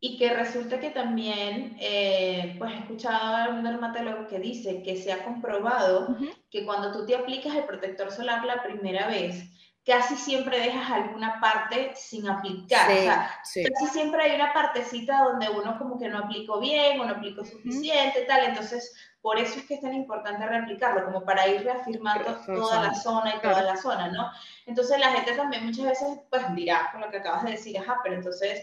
[0.00, 4.96] Y que resulta que también, eh, pues he escuchado a un dermatólogo que dice que
[4.96, 6.16] se ha comprobado
[6.50, 9.44] que cuando tú te aplicas el protector solar la primera vez,
[9.88, 12.90] casi siempre dejas alguna parte sin aplicar.
[12.90, 17.06] o sea, casi siempre hay una partecita donde uno como que no aplicó bien o
[17.06, 18.44] no aplicó suficiente, tal.
[18.44, 22.94] Entonces, por eso es que es tan importante reaplicarlo, como para ir reafirmando toda la
[22.94, 24.30] zona y toda la zona, ¿no?
[24.66, 27.98] Entonces, la gente también muchas veces, pues dirá, con lo que acabas de decir, ajá,
[28.02, 28.62] pero entonces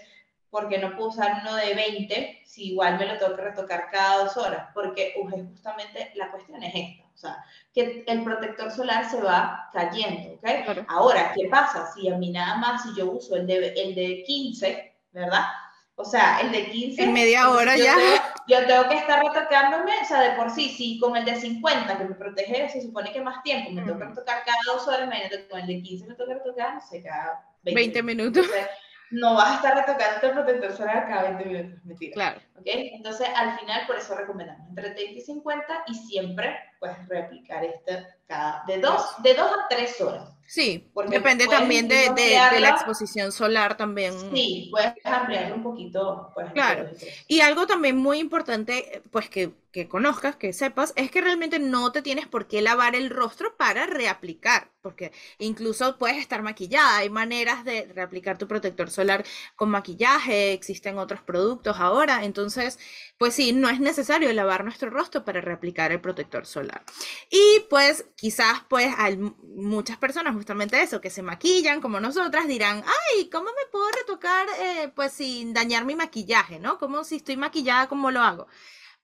[0.55, 4.23] porque no puedo usar uno de 20 si igual me lo tengo que retocar cada
[4.23, 9.21] dos horas, porque justamente la cuestión es esta, o sea, que el protector solar se
[9.21, 10.85] va cayendo, ¿ok?
[10.87, 11.91] Ahora, ¿qué pasa?
[11.93, 15.43] Si a mí nada más, si yo uso el de, el de 15, ¿verdad?
[15.95, 17.03] O sea, el de 15.
[17.03, 17.97] En media hora ya.
[18.47, 21.97] yo tengo que estar retocándome, o sea, de por sí, si con el de 50,
[21.97, 25.03] que me protege, se supone que más tiempo, me tengo que retocar cada dos horas,
[25.03, 28.47] imagínate, con el de 15 me tengo que retocar, no sé, cada 20, minutos
[29.11, 32.13] no vas a estar retocando el protector solar cada 20 minutos, mentira.
[32.13, 32.41] Claro.
[32.57, 32.63] ¿Ok?
[32.65, 38.07] Entonces, al final, por eso recomendamos entre 30 y 50 y siempre, pues, replicar este
[38.27, 40.29] cada, de dos, de dos a tres horas.
[40.47, 44.13] Sí, depende también de, de, la exposición solar también.
[44.33, 46.31] Sí, puedes ampliarlo un poquito.
[46.33, 46.89] Pues, claro.
[47.27, 51.91] Y algo también muy importante, pues, que que conozcas, que sepas, es que realmente no
[51.91, 57.09] te tienes por qué lavar el rostro para reaplicar, porque incluso puedes estar maquillada, hay
[57.09, 59.25] maneras de reaplicar tu protector solar
[59.57, 62.44] con maquillaje, existen otros productos ahora, entonces,
[63.17, 66.83] pues sí, no es necesario lavar nuestro rostro para reaplicar el protector solar.
[67.29, 72.83] Y pues quizás pues hay muchas personas justamente eso, que se maquillan como nosotras, dirán,
[73.13, 76.77] ay, ¿cómo me puedo retocar eh, pues sin dañar mi maquillaje, ¿no?
[76.77, 78.47] Como si estoy maquillada, ¿cómo lo hago?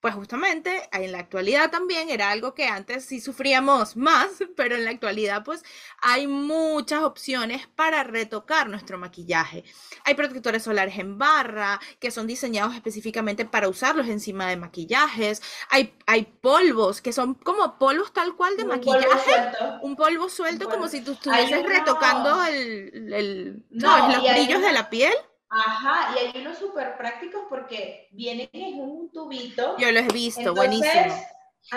[0.02, 4.84] Pues justamente en la actualidad también era algo que antes sí sufríamos más, pero en
[4.84, 5.64] la actualidad pues
[6.02, 9.64] hay muchas opciones para retocar nuestro maquillaje.
[10.04, 15.44] Hay protectores solares en barra que son diseñados específicamente para usarlos encima de maquillajes.
[15.70, 19.52] Hay, hay polvos que son como polvos tal cual de maquillaje.
[19.84, 25.14] un polvo suelto como si tú estuvieses retocando el, los brillos de la piel.
[25.54, 29.78] Ajá, y hay unos súper prácticos porque vienen en un tubito.
[29.78, 31.14] Yo los he visto, buenísimo.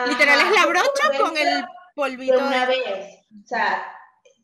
[0.06, 1.64] Literal es la brocha con el
[1.96, 2.36] polvito.
[2.36, 3.18] De una vez.
[3.44, 3.84] O sea,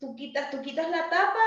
[0.00, 1.38] tú quitas, tú quitas la tapa,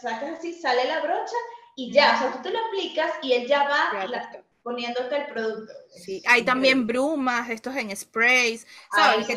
[0.00, 1.36] sacas así, sale la brocha
[1.76, 2.14] y ya.
[2.14, 3.90] O sea, tú te lo aplicas y él ya va
[4.62, 5.74] poniénute el producto.
[5.94, 9.28] Sí, hay también brumas, estos en sprays, ¿sabes?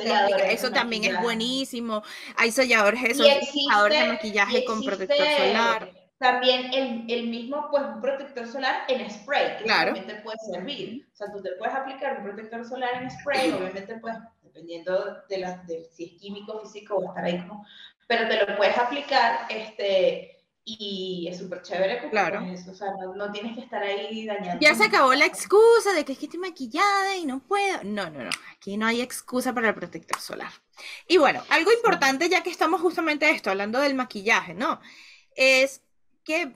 [0.47, 2.01] eso también es buenísimo.
[2.37, 8.01] Hay selladores, esos selladores de maquillaje con protector solar también el, el, mismo, pues, un
[8.01, 9.91] protector solar en spray, que claro.
[9.91, 11.07] obviamente puede servir.
[11.13, 15.37] O sea, tú te puedes aplicar un protector solar en spray, obviamente, pues, dependiendo de,
[15.37, 17.65] la, de si es químico, físico o estar ahí como,
[18.07, 20.37] pero te lo puedes aplicar, este,
[20.69, 22.43] y es súper chévere porque claro.
[22.45, 24.59] pues, o sea, no, no, tienes que estar ahí dañando.
[24.59, 27.83] Ya se acabó la excusa de que es que estoy maquillada y no puedo.
[27.83, 28.29] No, no, no.
[28.51, 30.51] Aquí no hay excusa para el protector solar.
[31.07, 34.81] Y bueno, algo importante ya que estamos justamente esto, hablando del maquillaje, ¿no?
[35.37, 35.83] Es
[36.27, 36.51] que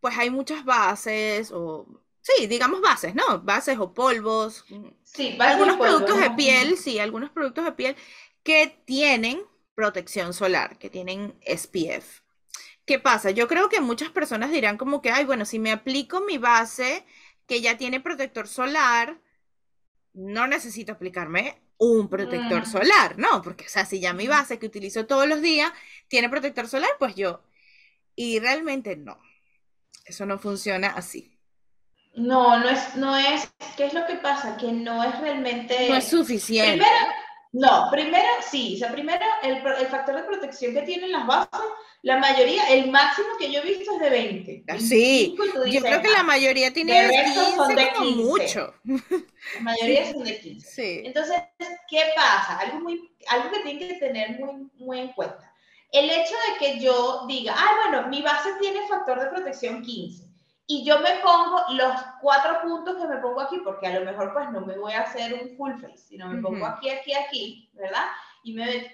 [0.00, 1.86] pues hay muchas bases o
[2.20, 3.40] sí, digamos bases, ¿no?
[3.40, 4.64] Bases o polvos.
[5.04, 6.22] Sí, algunos productos ¿no?
[6.22, 7.96] de piel, sí, algunos productos de piel
[8.42, 9.40] que tienen
[9.76, 12.22] protección solar, que tienen SPF.
[12.84, 13.30] ¿Qué pasa?
[13.30, 17.04] Yo creo que muchas personas dirán como que, ay, bueno, si me aplico mi base
[17.46, 19.20] que ya tiene protector solar,
[20.14, 22.66] no necesito aplicarme un protector Mm.
[22.66, 23.40] solar, ¿no?
[23.42, 25.72] Porque, o sea, si ya mi base que utilizo todos los días
[26.08, 27.40] tiene protector solar, pues yo.
[28.14, 29.18] Y realmente no.
[30.04, 31.38] Eso no funciona así.
[32.14, 34.56] No, no es, no es, ¿qué es lo que pasa?
[34.56, 35.88] Que no es realmente...
[35.88, 36.72] No es suficiente.
[36.84, 37.06] Primero,
[37.52, 41.60] no, primero sí, o sea, primero el, el factor de protección que tienen las bases,
[42.02, 44.64] la mayoría, el máximo que yo he visto es de 20.
[44.68, 47.68] Ah, sí, 25, y tú Yo creo que la "Ah, mayoría tiene de resto son
[47.68, 48.22] 15 de como 15.
[48.24, 48.74] mucho.
[48.84, 50.70] La mayoría son de 15.
[50.70, 51.02] Sí.
[51.06, 51.36] Entonces,
[51.88, 52.58] ¿qué pasa?
[52.58, 55.51] Algo, muy, algo que tienen que tener muy, muy en cuenta.
[55.92, 60.24] El hecho de que yo diga, ah, bueno, mi base tiene factor de protección 15
[60.66, 64.32] y yo me pongo los cuatro puntos que me pongo aquí, porque a lo mejor
[64.32, 67.70] pues no me voy a hacer un full face, sino me pongo aquí, aquí, aquí,
[67.74, 68.06] ¿verdad?
[68.42, 68.90] Y me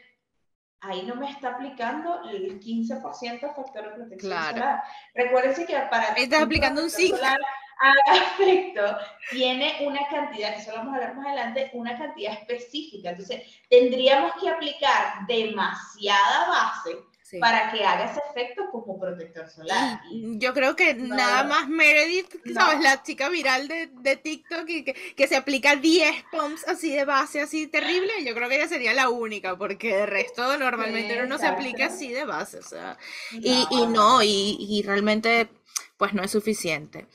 [0.81, 4.59] ahí no me está aplicando el 15% de factor de protección Claro.
[4.59, 4.83] solar.
[5.15, 7.37] Recuérdense que para estás aplicando un protector 5.
[8.09, 8.83] haga efecto,
[9.31, 13.11] tiene una cantidad, que eso lo vamos a hablar más adelante, una cantidad específica.
[13.11, 17.39] Entonces, tendríamos que aplicar demasiada base Sí.
[17.41, 20.01] para que haga ese efecto como protector solar.
[20.11, 21.15] Yo creo que No.
[21.15, 22.55] nada más Meredith, No.
[22.55, 22.81] ¿sabes?
[22.81, 27.05] La chica viral de, de TikTok y que, que se aplica 10 pumps así de
[27.05, 28.25] base, así terrible.
[28.25, 31.87] Yo creo que ella sería la única, porque de resto normalmente uno no se aplica
[31.87, 32.97] así de base, o sea.
[33.33, 35.51] Y, y no, y, y realmente,
[35.99, 37.07] pues no es suficiente.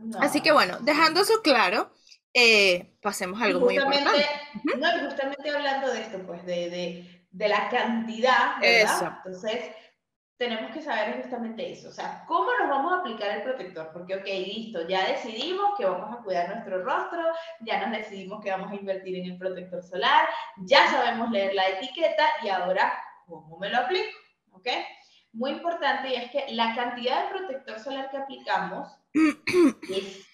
[0.00, 0.18] No.
[0.20, 1.92] Así que bueno, dejando eso claro,
[2.32, 4.26] eh, pasemos a algo muy importante.
[4.64, 8.94] no, justamente hablando de esto, pues de, de, de la cantidad, ¿verdad?
[8.96, 9.12] Eso.
[9.24, 9.70] Entonces,
[10.40, 13.90] tenemos que saber justamente eso, o sea, ¿cómo nos vamos a aplicar el protector?
[13.92, 17.20] Porque, ok, listo, ya decidimos que vamos a cuidar nuestro rostro,
[17.60, 20.26] ya nos decidimos que vamos a invertir en el protector solar,
[20.64, 22.90] ya sabemos leer la etiqueta y ahora,
[23.26, 24.16] ¿cómo me lo aplico?
[24.52, 24.66] ¿Ok?
[25.34, 30.26] Muy importante y es que la cantidad de protector solar que aplicamos es,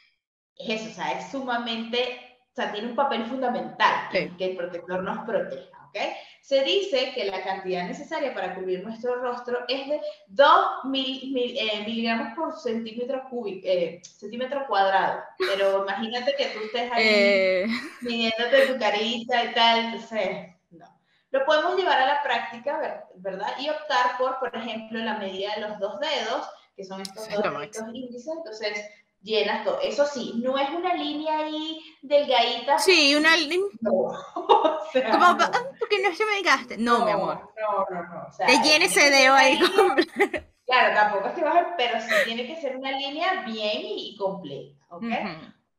[0.58, 4.30] es eso, o sea, es sumamente, o sea, tiene un papel fundamental Sí.
[4.38, 5.98] que el protector nos proteja, ¿ok?
[6.42, 11.56] Se dice que la cantidad necesaria para cubrir nuestro rostro es de 2 mil- mil-
[11.58, 17.66] eh, miligramos por centímetro cúbico, eh, centímetro cuadrado, pero imagínate que tú estés ahí Eh,
[18.02, 20.86] midiéndote tu carita y tal, entonces, no.
[21.30, 23.52] Lo podemos llevar a la práctica, ver- ¿verdad?
[23.58, 27.76] Y optar por, por ejemplo, la medida de los dos dedos, que son estos dos
[27.92, 28.78] índices, entonces
[29.22, 29.80] llenas todo.
[29.80, 32.78] Eso sí, no es una línea ahí delgadita.
[32.78, 33.36] sí, una...
[33.36, 33.92] lin- No.
[34.88, 35.44] O sea, Como, no.
[35.44, 36.78] "Ah, porque no se me gaste.
[36.78, 37.50] No, mi amor.
[37.60, 38.26] No, no, no.
[38.28, 39.58] O sea, Te llena ese dedo ahí.
[39.58, 44.16] línea- Claro, tampoco es que baje, pero sí tiene que ser una línea bien y,
[44.16, 45.04] completa, ¿ok?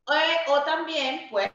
[0.05, 1.49] O, o también, pues,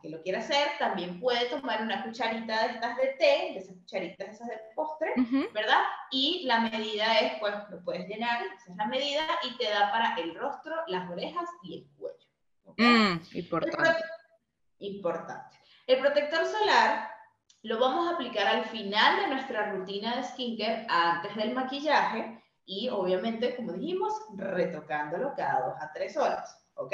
[0.00, 3.76] que lo quiera hacer, también puede tomar una cucharita de estas de té, de esas
[3.76, 5.46] cucharitas esas de postre, Ujú.
[5.52, 5.82] ¿verdad?
[6.10, 9.90] Y la medida es, pues, lo puedes llenar, esa es la medida, y te da
[9.90, 12.26] para el rostro, las orejas y el cuello.
[12.64, 12.78] ¿ok?
[12.78, 14.04] Mm, importante.
[14.78, 15.56] Importante.
[15.86, 17.10] El protector solar
[17.62, 22.88] lo vamos a aplicar al final de nuestra rutina de skincare, antes del maquillaje, y
[22.88, 26.92] obviamente, como dijimos, retocándolo cada dos a tres horas, ¿ok?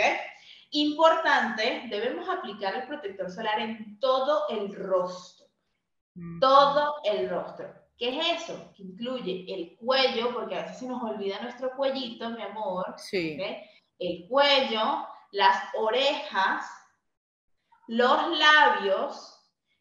[0.75, 5.47] Importante, debemos aplicar el protector solar en todo el rostro,
[6.15, 6.41] Mm.
[6.41, 7.73] todo el rostro.
[7.99, 8.73] ¿Qué es eso?
[8.75, 13.39] Que incluye el cuello, porque a veces se nos olvida nuestro cuellito, mi amor, Sí.
[13.99, 16.67] El cuello, las orejas,
[17.87, 19.39] los labios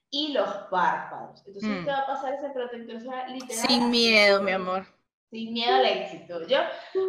[0.09, 1.41] y los párpados.
[1.47, 1.85] Entonces, Mm.
[1.85, 3.67] ¿qué va a pasar ese protector solar literal?
[3.67, 4.85] Sin miedo, mi amor.
[5.31, 6.45] Sin miedo al éxito.
[6.45, 6.59] Yo,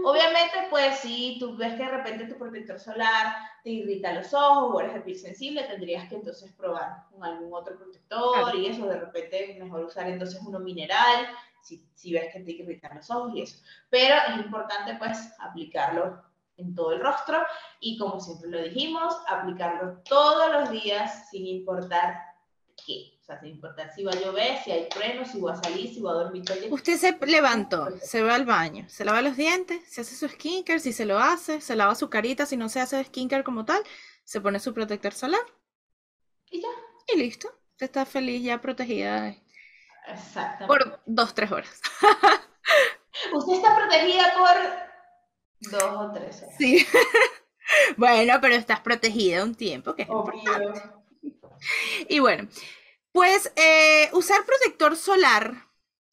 [0.04, 4.72] obviamente, pues si tú ves que de repente tu protector solar te irrita los ojos
[4.72, 8.86] o eres de piel sensible, tendrías que entonces probar con algún otro protector y eso,
[8.86, 11.26] de repente mejor usar entonces uno mineral,
[11.62, 13.60] si, si ves que te irritan los ojos y eso.
[13.90, 16.22] Pero es importante pues aplicarlo
[16.58, 17.44] en todo el rostro
[17.80, 22.20] y como siempre lo dijimos, aplicarlo todos los días sin importar
[22.86, 23.11] qué.
[23.22, 25.94] O sea, sin importar si va a llover, si hay trueno, si va a salir,
[25.94, 29.36] si va a dormir todo Usted se levantó, se va al baño, se lava los
[29.36, 32.68] dientes, se hace su skincare, si se lo hace, se lava su carita, si no
[32.68, 33.80] se hace skincare como tal,
[34.24, 35.40] se pone su protector solar.
[36.50, 36.68] Y ya.
[37.14, 37.46] Y listo.
[37.70, 39.36] Usted está feliz, ya protegida.
[40.08, 40.66] Exactamente.
[40.66, 41.80] Por dos, tres horas.
[43.34, 46.56] Usted está protegida por dos o tres horas.
[46.58, 46.84] Sí.
[47.96, 50.82] bueno, pero estás protegida un tiempo, que es importante.
[52.08, 52.48] Y bueno,
[53.12, 55.68] pues eh, usar protector solar.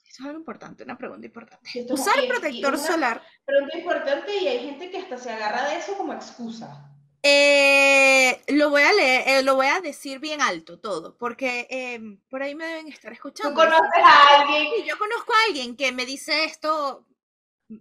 [0.06, 1.86] Eso es algo importante, una pregunta importante.
[1.90, 3.24] Usar protector solar.
[3.46, 6.86] Pregunta importante y hay gente que hasta se agarra de eso como excusa.
[7.22, 12.18] Eh, lo voy a leer, eh, lo voy a decir bien alto todo, porque em,
[12.30, 13.50] por ahí me deben estar escuchando.
[13.50, 14.68] ¿Tú conoces a alguien?
[14.80, 17.06] Y yo conozco a alguien que me dice esto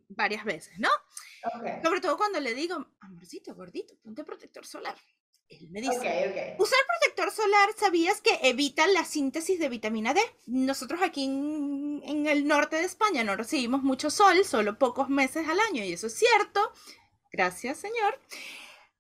[0.09, 0.89] varias veces, ¿no?
[1.83, 4.97] Sobre todo cuando le digo, amorcito, gordito, ponte protector solar.
[5.49, 10.21] Él me dice, usar protector solar, ¿sabías que evita la síntesis de vitamina D?
[10.47, 15.49] Nosotros aquí en, en, el norte de España no recibimos mucho sol, solo pocos meses
[15.49, 16.61] al año, y eso es cierto.
[17.33, 18.19] Gracias, señor.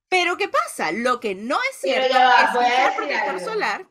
[0.08, 0.90] Pero ¿qué pasa?
[0.92, 3.86] Lo que no es cierto es usar protector solar.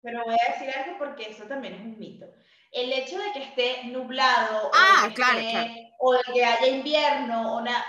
[0.00, 2.26] Pero voy a decir algo porque eso también es un mito.
[2.70, 5.38] El hecho de que esté nublado ah, o, de claro,
[5.98, 7.84] o de que haya invierno o nada,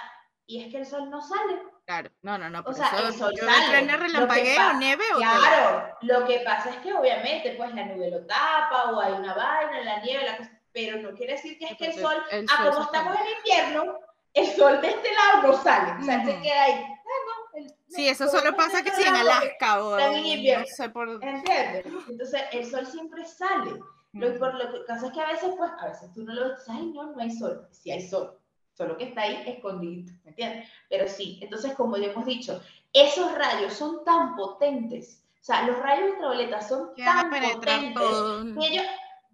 [0.45, 1.59] y es que el sol no sale.
[1.85, 2.63] Claro, no, no, no.
[2.65, 3.97] O sea, el sol yo sale.
[3.97, 8.91] relampagueo, nieve o Claro, lo que pasa es que obviamente pues la nube lo tapa
[8.91, 11.85] o hay una vaina, la nieve, la cosa, pero no quiere decir que es que
[11.87, 13.99] el sol, el ah, como estamos en invierno,
[14.33, 16.73] el sol de este lado no sale, o sea, se queda ahí.
[16.73, 20.65] Ah, no, sí, eso solo pasa que si en Alaska o en invierno.
[20.67, 21.23] No sé por...
[21.23, 21.85] ¿Entiendes?
[22.09, 23.79] Entonces, el sol siempre sale.
[24.13, 26.49] Lo, por lo que pasa es que a veces, pues, a veces tú no lo
[26.49, 27.67] dices, ay, no, no hay sol.
[27.71, 28.39] Sí hay sol,
[28.75, 30.69] solo que está ahí escondido, ¿me entiendes?
[30.89, 32.61] Pero sí, entonces, como ya hemos dicho,
[32.93, 38.85] esos rayos son tan potentes, o sea, los rayos ultravioletas son tan potentes que ellos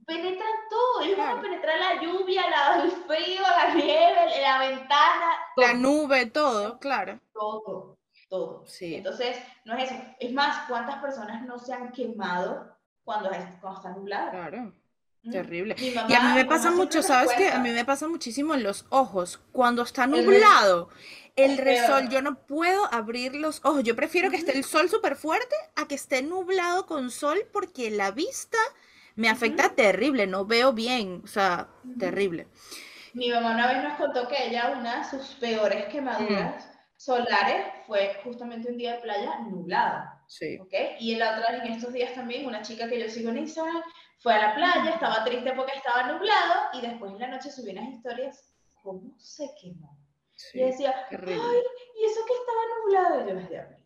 [0.05, 5.31] penetran todo, ellos van a penetrar la lluvia, la, el frío, la nieve, la ventana.
[5.55, 7.19] La nube, todo, claro.
[7.33, 7.97] Todo,
[8.29, 8.63] todo.
[8.67, 8.95] Sí.
[8.95, 10.01] Entonces, no es eso.
[10.19, 13.29] Es más, ¿cuántas personas no se han quemado cuando,
[13.61, 14.31] cuando está nublado?
[14.31, 14.73] Claro.
[15.29, 15.75] Terrible.
[15.77, 17.49] y a mí me pasa mucho, ¿sabes qué?
[17.49, 19.39] A mí me pasa muchísimo en los ojos.
[19.51, 20.89] Cuando está nublado,
[21.35, 23.83] el, resol, yo no puedo abrir los ojos.
[23.83, 27.91] Yo prefiero que esté el sol súper fuerte a que esté nublado con sol porque
[27.91, 28.57] la vista
[29.15, 31.67] me afecta terrible, no veo bien, o sea,
[31.99, 32.47] terrible.
[33.13, 38.19] Mi mamá una vez nos contó que ella, una de sus peores quemaduras solares fue
[38.23, 40.23] justamente un día de playa nublada.
[40.27, 40.57] Sí.
[40.59, 40.95] ¿okay?
[40.99, 43.83] Y la otra vez en estos días también, una chica que yo sigo en Instagram,
[44.21, 47.71] fue a la playa, estaba triste porque estaba nublado y después en la noche subió
[47.71, 49.97] unas historias, ¿cómo se quemó?
[50.53, 53.23] y decía, ay, ¿y eso que estaba nublado?
[53.23, 53.77] Y yo me decía,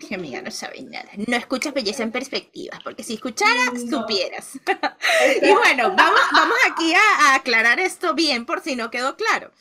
[0.00, 1.08] que amiga, no sabes nada.
[1.26, 4.54] No escuchas belleza en perspectiva, porque si escucharas, supieras.
[5.42, 9.52] y bueno, vamos, vamos aquí a, a aclarar esto bien por si no quedó claro.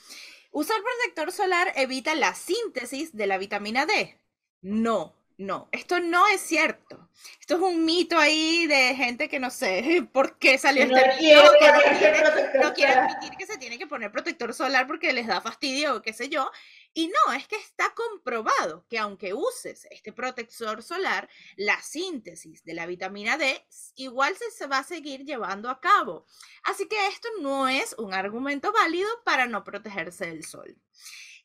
[0.52, 4.20] ¿Usar protector solar evita la síntesis de la vitamina D?
[4.62, 7.10] No, no, esto no es cierto.
[7.40, 11.18] Esto es un mito ahí de gente que no sé por qué salió no este
[11.20, 12.24] quiere,
[12.56, 15.96] no, no quiere admitir que se tiene que poner protector solar porque les da fastidio
[15.96, 16.50] o qué sé yo.
[16.94, 22.74] Y no, es que está comprobado que aunque uses este protector solar, la síntesis de
[22.74, 23.64] la vitamina D
[23.96, 26.26] igual se, va a seguir llevando a cabo.
[26.64, 30.76] Así que esto no es un argumento válido para no protegerse del sol.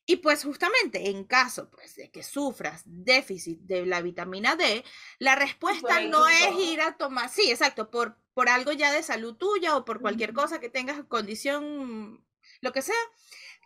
[0.04, 4.84] Y pues justamente en caso pues, de que sufras déficit de la vitamina D,
[5.18, 9.36] la respuesta no es ir a tomar, sí, exacto, por, por algo ya de salud
[9.36, 12.24] tuya o por cualquier cosa que tengas, condición,
[12.60, 12.96] lo que sea.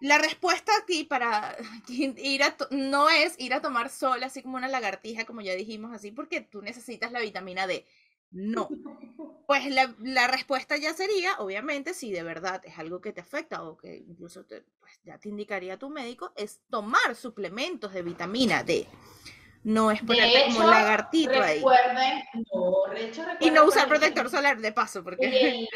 [0.01, 1.57] La respuesta aquí para
[1.89, 5.95] ir a no es ir a tomar sol así como una lagartija, como ya dijimos
[5.95, 7.87] así, porque tú necesitas la vitamina D.
[8.31, 8.68] No.
[9.47, 13.77] Pues la, respuesta ya sería, obviamente, si de verdad es algo que te afecta o
[13.77, 18.89] que incluso te, pues, ya te indicaría tu médico, es tomar suplementos de vitamina D.
[19.62, 22.22] No es ponerte como lagartito recuerden, ahí.
[22.53, 25.68] No, de hecho, y no usar protector solar de paso, porque.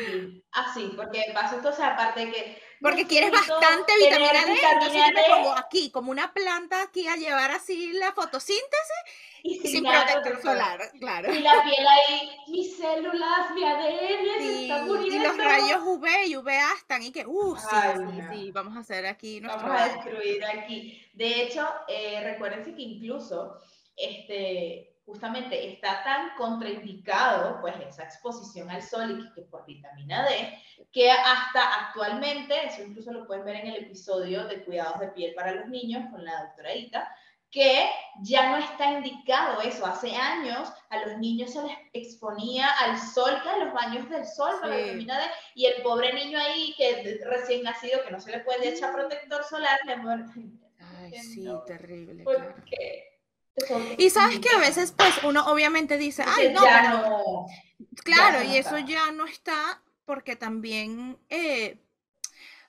[0.52, 2.62] ah, sí, porque de paso, entonces, aparte de que.
[2.80, 7.16] Porque quieres bastante vitamina D, entonces yo me pongo aquí, como una planta aquí a
[7.16, 8.96] llevar así la fotosíntesis
[9.42, 11.34] y sin, protector solar, claro.
[11.34, 15.14] Y la piel ahí, mis células, mi ADN se está muriendo.
[15.14, 18.80] Y los rayos UV y UVA están y que, uh, sí, sí, sí, vamos a
[18.80, 19.68] hacer aquí nuestro...
[19.68, 21.02] Vamos a destruir aquí.
[21.12, 23.60] De hecho, eh, recuérdense que incluso
[23.96, 30.56] este, justamente está tan contraindicado pues esa exposición al sol y que, por vitamina D,
[30.92, 35.34] que hasta actualmente, eso incluso lo pueden ver en el episodio de cuidados de piel
[35.34, 37.12] para los niños con la doctora Ita,
[37.50, 37.90] que
[38.22, 39.84] ya no está indicado eso.
[39.84, 44.54] Hace años a los niños se les exponía al sol, que los baños del sol
[44.60, 45.24] para la vitamina D,
[45.56, 49.42] y el pobre niño ahí que recién nacido, que no se le puede echar protector
[49.42, 50.24] solar, le muere.
[50.78, 52.22] Ay, sí, terrible.
[52.22, 52.54] Claro.
[53.98, 57.46] Y sabes que a veces, pues, uno obviamente dice, ay, no, pero...
[58.02, 61.78] claro, y eso ya no está porque también eh,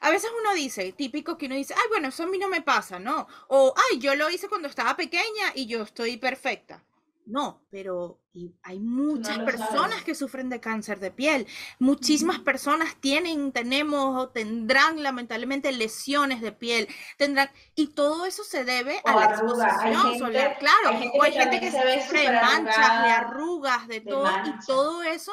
[0.01, 2.61] a veces uno dice, típico que uno dice, ay, bueno, eso a mí no me
[2.61, 3.27] pasa, ¿no?
[3.47, 6.83] O, ay, yo lo hice cuando estaba pequeña y yo estoy perfecta.
[7.31, 8.19] No, pero
[8.63, 11.47] hay muchas personas que sufren de cáncer de piel.
[11.79, 16.89] Muchísimas personas tienen, tenemos o tendrán lamentablemente lesiones de piel.
[17.17, 20.57] Tendrán, y todo eso se debe a la exposición solar.
[20.59, 24.29] Claro, o hay gente que, sufre de manchas, de arrugas, de, todo.
[24.45, 25.31] Y todo eso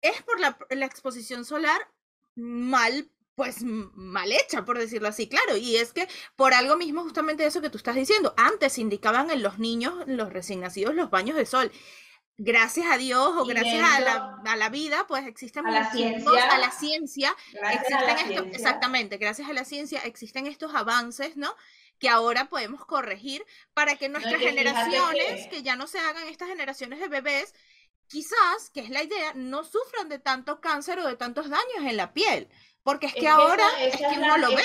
[0.00, 1.80] es por la, la exposición solar
[2.36, 5.56] mal pues mal hecha, por decirlo así, claro.
[5.56, 9.42] Y es que por algo mismo, justamente eso que tú estás diciendo, antes indicaban en
[9.42, 11.72] los niños, los recién nacidos, los baños de sol.
[12.42, 16.50] Gracias a Dios o gracias a la, a la, vida, pues existen a la ciencia,
[16.50, 21.54] a la ciencia, existen exactamente, gracias a la ciencia existen estos avances, ¿no?
[22.00, 25.48] que ahora podemos corregir para que nuestras generaciones, que...
[25.50, 27.54] que ya no se hagan estas generaciones de bebés,
[28.08, 31.96] quizás, que es la idea, no sufran de tanto cáncer o de tantos daños en
[31.96, 32.48] la piel.
[32.82, 34.62] Porque es que, ahora es que uno lo ve.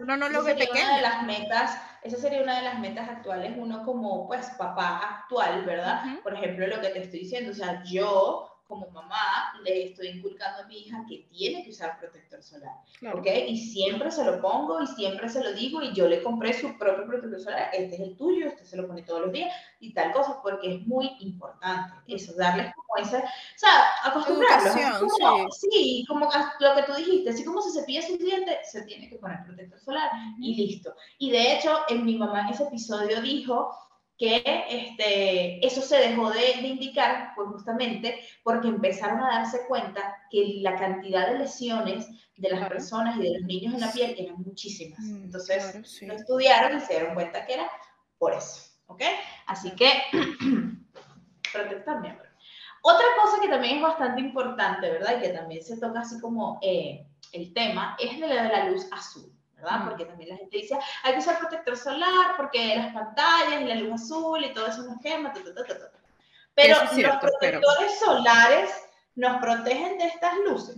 [0.00, 0.84] uno no lo ve pequeño.
[0.84, 5.20] Una de las metas, esa sería una de las metas actuales, uno como pues papá
[5.20, 6.02] actual, ¿verdad?
[6.22, 10.62] Por ejemplo, lo que te estoy diciendo, o sea, yo como mamá le estoy inculcando
[10.62, 12.74] a mi hija que tiene que usar protector solar,
[13.14, 13.26] ¿ok?
[13.48, 16.76] Y siempre se lo pongo y siempre se lo digo y yo le compré su
[16.76, 19.50] propio protector solar, este es el tuyo, este se lo pone todos los días
[19.80, 24.74] y tal cosa, porque es muy importante eso, darles como esa, o sea, acostumbrarlos.
[24.98, 25.68] Como, sí.
[25.70, 26.28] sí, como
[26.60, 29.80] lo que tú dijiste, así como se cepilla su diente, se tiene que poner protector
[29.80, 30.94] solar y listo.
[31.18, 33.70] Y de hecho, en mi mamá en ese episodio dijo
[34.18, 40.58] que este, eso se dejó de, indicar pues justamente porque empezaron a darse cuenta que
[40.60, 44.42] la cantidad de lesiones de las personas y de los niños en la piel eran
[44.42, 44.98] muchísimas.
[44.98, 47.70] Mm, Entonces lo estudiaron y se dieron cuenta que era
[48.18, 49.02] por eso, ¿ok?
[49.46, 49.88] Así que
[51.52, 52.28] protector miembro.
[52.82, 55.18] Otra cosa que también es bastante importante, ¿verdad?
[55.18, 58.68] Y que también se toca así como eh, el tema, es de la, de la
[58.68, 59.37] luz azul.
[59.58, 59.84] ¿Verdad?
[59.84, 63.74] Porque también la gente dice, hay que usar protector solar porque las pantallas y la
[63.74, 65.32] luz azul y todo eso nos quema,
[66.54, 68.70] pero los protectores solares
[69.14, 70.76] nos protegen de estas luces.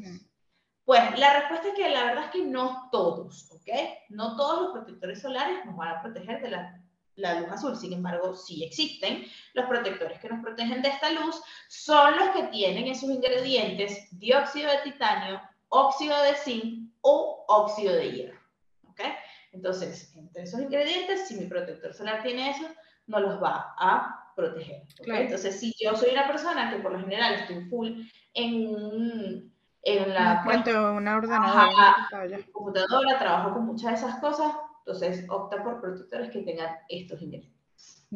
[0.85, 3.69] Pues la respuesta es que la verdad es que no todos, ¿ok?
[4.09, 6.83] No todos los protectores solares nos van a proteger de la,
[7.17, 11.41] la luz azul, sin embargo, sí existen los protectores que nos protegen de esta luz,
[11.69, 17.95] son los que tienen en sus ingredientes dióxido de titanio, óxido de zinc o óxido
[17.95, 18.40] de hierro.
[19.53, 22.67] Entonces, entre esos ingredientes, si mi protector solar tiene eso,
[23.07, 24.83] no los va a proteger.
[25.07, 28.03] Entonces, si yo soy una persona que por lo general estoy full
[28.35, 30.45] en, en la
[30.97, 32.09] una ordenadora,
[32.53, 34.53] computadora, trabajo con muchas de esas cosas,
[34.87, 38.07] entonces opta por protectores que tengan estos ingredientes.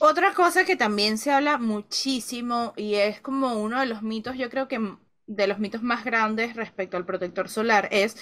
[0.00, 4.48] Otra cosa que también se habla muchísimo y es como uno de los mitos, yo
[4.48, 4.80] creo que
[5.26, 8.16] de los mitos más grandes respecto al protector solar es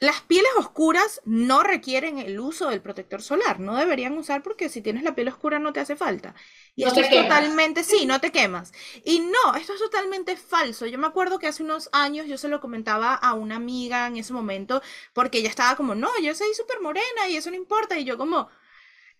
[0.00, 4.80] las pieles oscuras no requieren el uso del protector solar, no deberían usar porque si
[4.80, 6.34] tienes la piel oscura no te hace falta.
[6.74, 8.72] Y esto es totalmente, sí, no te quemas.
[9.04, 10.86] Y no, esto es totalmente falso.
[10.86, 14.16] Yo me acuerdo que hace unos años yo se lo comentaba a una amiga en
[14.16, 14.80] ese momento
[15.12, 17.98] porque ella estaba como, no, yo soy súper morena y eso no importa.
[17.98, 18.48] Y yo como,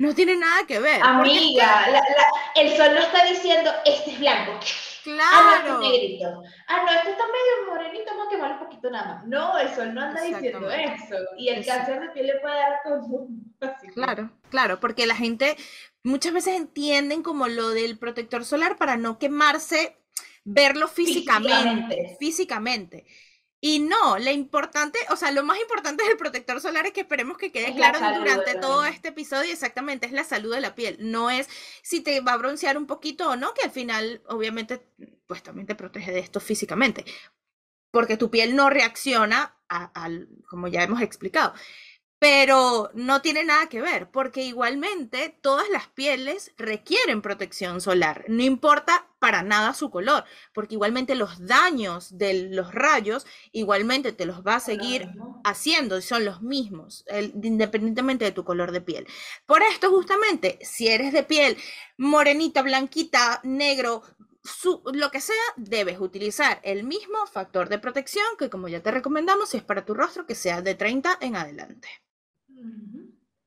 [0.01, 0.99] no tiene nada que ver.
[1.03, 1.85] Amiga,
[2.55, 4.59] el sol no está diciendo, este es blanco.
[5.05, 5.29] Claro.
[5.31, 6.43] Ah, no, este negrito.
[6.69, 9.27] Ah, no, este está medio morenito, vamos a quemar un poquito nada más.
[9.27, 11.17] No, el sol no anda diciendo eso.
[11.37, 13.45] Y el cáncer de piel le puede dar a todo el mundo.
[13.93, 15.59] Claro, claro, porque la gente
[16.03, 19.99] muchas veces entienden como lo del protector solar para no quemarse,
[20.45, 22.17] verlo físicamente.
[22.19, 23.05] físicamente.
[23.63, 27.37] Y no, lo importante, o sea, lo más importante del protector solar es que esperemos
[27.37, 30.97] que quede claro durante todo este episodio, exactamente, es la salud de la piel.
[30.99, 31.47] No es
[31.83, 34.83] si te va a broncear un poquito o no, que al final, obviamente,
[35.27, 37.05] pues también te protege de esto físicamente,
[37.91, 41.53] porque tu piel no reacciona al, como ya hemos explicado
[42.21, 48.43] pero no tiene nada que ver, porque igualmente todas las pieles requieren protección solar, no
[48.43, 54.43] importa para nada su color, porque igualmente los daños de los rayos igualmente te los
[54.43, 55.09] va a seguir
[55.45, 57.07] haciendo y son los mismos,
[57.43, 59.07] independientemente de tu color de piel.
[59.47, 61.57] Por esto justamente, si eres de piel
[61.97, 64.03] morenita, blanquita, negro,
[64.93, 69.49] lo que sea, debes utilizar el mismo factor de protección que como ya te recomendamos,
[69.49, 71.89] si es para tu rostro, que sea de 30 en adelante.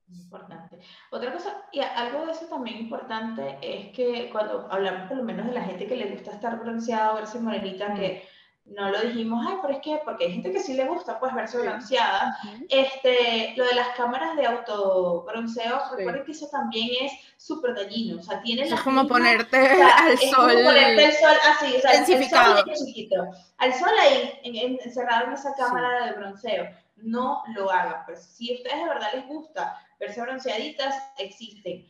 [0.08, 0.78] Importante.
[1.10, 5.46] Otra cosa, y algo de eso también importante es que cuando hablamos por lo menos
[5.46, 8.26] de la gente que le gusta estar bronceada, verse morenita, que
[8.66, 11.34] no lo dijimos, ay, pero es que, porque hay gente que sí le gusta, pues,
[11.34, 12.36] verse bronceada.
[12.68, 18.22] Este, lo de las cámaras de autobronceo, recuerden que eso también es súper dañino, o
[18.22, 20.30] sea, tiene Es como ponerte al sol.
[20.34, 23.16] Como ponerte el sol así, o sea, el sol es chiquito.
[23.58, 26.83] Al sol ahí, encerrado en esa cámara de bronceo.
[26.96, 31.86] No lo hagan, pero si a ustedes de verdad les gusta verse bronceaditas, existen.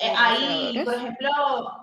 [0.00, 1.30] Eh, hay, por ejemplo,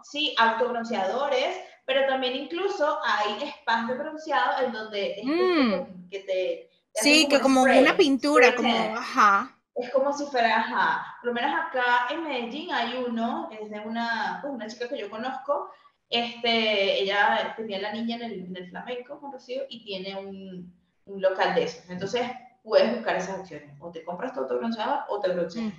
[0.04, 6.10] sí, autobronceadores, pero también incluso hay spas de bronceado en donde mm.
[6.10, 11.30] que te, sí que como una pintura como ajá es como si fuera ajá por
[11.30, 15.10] lo menos acá en Medellín hay uno es de una pues, una chica que yo
[15.10, 15.72] conozco
[16.10, 20.74] este ella tenía la niña en el, en el flamenco con Rocío y tiene un,
[21.06, 22.28] un local de esos entonces
[22.64, 23.76] puedes buscar esas opciones.
[23.80, 25.74] O te compras tu autobronceador o te bronceas.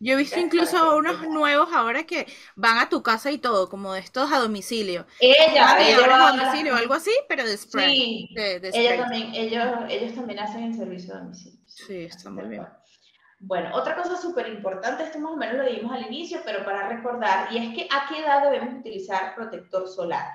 [0.00, 3.94] Yo he visto incluso unos nuevos ahora que van a tu casa y todo, como
[3.94, 5.06] de estos a domicilio.
[5.18, 7.96] Ella, ella a domicilio o algo así, pero de spray.
[7.96, 11.58] Sí, ella también, ellos, ellos también hacen el servicio a domicilio.
[11.66, 12.66] Sí, está muy bien.
[13.40, 16.88] Bueno, otra cosa súper importante, esto más o menos lo dijimos al inicio, pero para
[16.88, 20.26] recordar, y es que a qué edad debemos utilizar protector solar.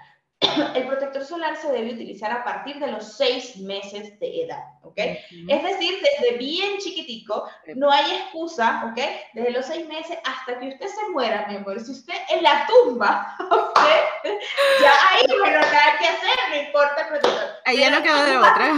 [0.76, 4.98] el protector solar se debe utilizar a partir de los seis meses de edad, ¿ok?
[4.98, 9.00] Es decir, desde bien chiquitico, no hay excusa, ¿ok?
[9.34, 11.80] Desde los seis meses hasta que usted se muera, mi amor.
[11.80, 13.80] Si usted en la tumba, ¿ok?
[14.82, 17.50] Ya ahí, bueno, nada que hacer, no importa el protector.
[17.66, 18.74] Ahí ya no queda de otra.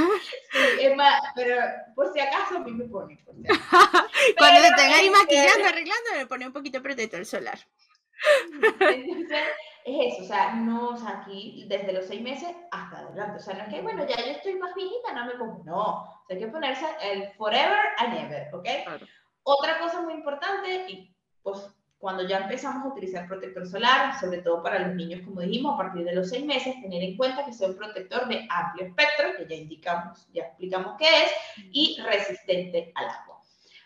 [0.52, 1.58] Sí, es más, pero
[1.96, 3.20] por si acaso a mí me pone.
[4.38, 7.60] Cuando le tenga ahí maquillando, arreglando, le pone un poquito de protector solar.
[8.80, 9.44] Entonces,
[9.86, 13.40] es eso, o sea, no, o sea, aquí desde los seis meses hasta adelante, o
[13.40, 16.24] sea, no es que, bueno, ya yo estoy más viejita, no me pongo, no, o
[16.28, 18.68] sea, hay que ponerse el forever and ever, ¿ok?
[19.44, 21.70] Otra cosa muy importante, y pues
[22.00, 25.78] cuando ya empezamos a utilizar protector solar, sobre todo para los niños, como dijimos, a
[25.78, 29.38] partir de los seis meses, tener en cuenta que sea un protector de amplio espectro,
[29.38, 31.32] que ya indicamos, ya explicamos qué es,
[31.72, 33.35] y resistente al agua.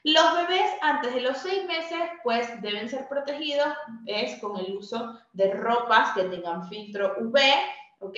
[0.04, 3.68] Los bebés antes de los seis meses, pues deben ser protegidos
[4.06, 7.38] es con el uso de ropas que tengan filtro UV,
[8.00, 8.18] ¿ok?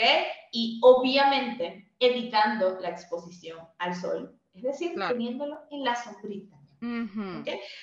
[0.52, 6.58] Y obviamente evitando la exposición al sol, es decir, teniéndolo en la sombrita.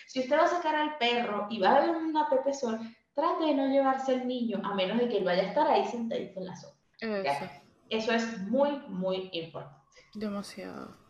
[0.06, 2.80] Si usted va a sacar al perro y va a ver una pepe sol,
[3.14, 5.84] trate de no llevarse al niño a menos de que él vaya a estar ahí
[5.86, 7.32] sentadito en la sombra.
[7.32, 7.50] Eso.
[7.90, 9.78] Eso es muy, muy importante.
[10.14, 11.07] Demasiado.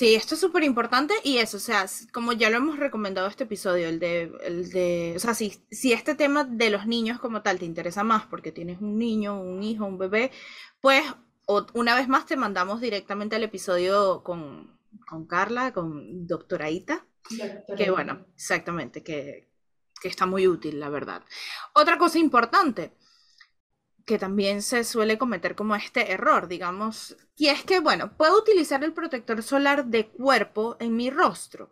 [0.00, 3.44] Sí, esto es súper importante y eso, o sea, como ya lo hemos recomendado este
[3.44, 7.42] episodio, el de, el de, o sea, si, si este tema de los niños como
[7.42, 10.30] tal te interesa más porque tienes un niño, un hijo, un bebé,
[10.80, 11.04] pues
[11.74, 14.74] una vez más te mandamos directamente al episodio con,
[15.06, 17.04] con Carla, con doctora Ita,
[17.76, 19.50] que bueno, exactamente, que,
[20.00, 21.22] que está muy útil, la verdad.
[21.74, 22.96] Otra cosa importante,
[24.10, 28.82] que también se suele cometer como este error, digamos, y es que, bueno, puedo utilizar
[28.82, 31.70] el protector solar de cuerpo en mi rostro.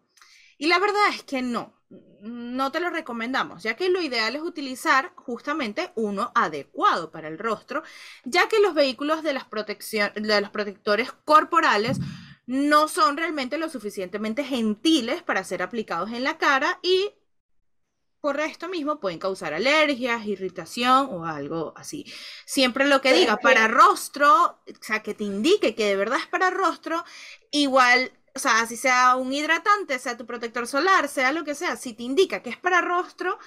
[0.56, 1.74] Y la verdad es que no,
[2.20, 7.40] no te lo recomendamos, ya que lo ideal es utilizar justamente uno adecuado para el
[7.40, 7.82] rostro,
[8.22, 9.46] ya que los vehículos de, las
[10.14, 11.98] de los protectores corporales
[12.46, 17.10] no son realmente lo suficientemente gentiles para ser aplicados en la cara y
[18.20, 22.04] por esto mismo pueden causar alergias, irritación o algo así.
[22.44, 26.26] Siempre lo que diga para rostro, o sea, que te indique que de verdad es
[26.26, 27.04] para rostro,
[27.50, 31.76] igual, o sea, si sea un hidratante, sea tu protector solar, sea lo que sea,
[31.76, 33.38] si te indica que es para rostro,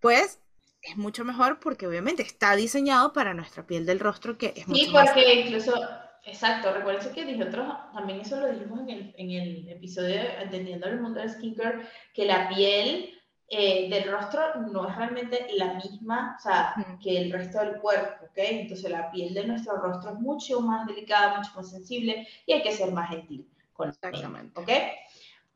[0.00, 0.40] pues
[0.82, 4.84] es mucho mejor porque obviamente está diseñado para nuestra piel del rostro, que es mucho
[4.84, 5.74] Sí, porque incluso
[6.28, 11.00] Exacto, recuerden que nosotros también eso lo dijimos en el, en el episodio Entendiendo el
[11.00, 13.17] mundo del skincare, que la piel
[13.50, 18.26] eh, del rostro no es realmente la misma o sea, que el resto del cuerpo,
[18.26, 18.36] ¿ok?
[18.36, 22.62] Entonces la piel de nuestro rostro es mucho más delicada, mucho más sensible y hay
[22.62, 24.60] que ser más gentil con Exactamente.
[24.60, 24.68] ¿ok?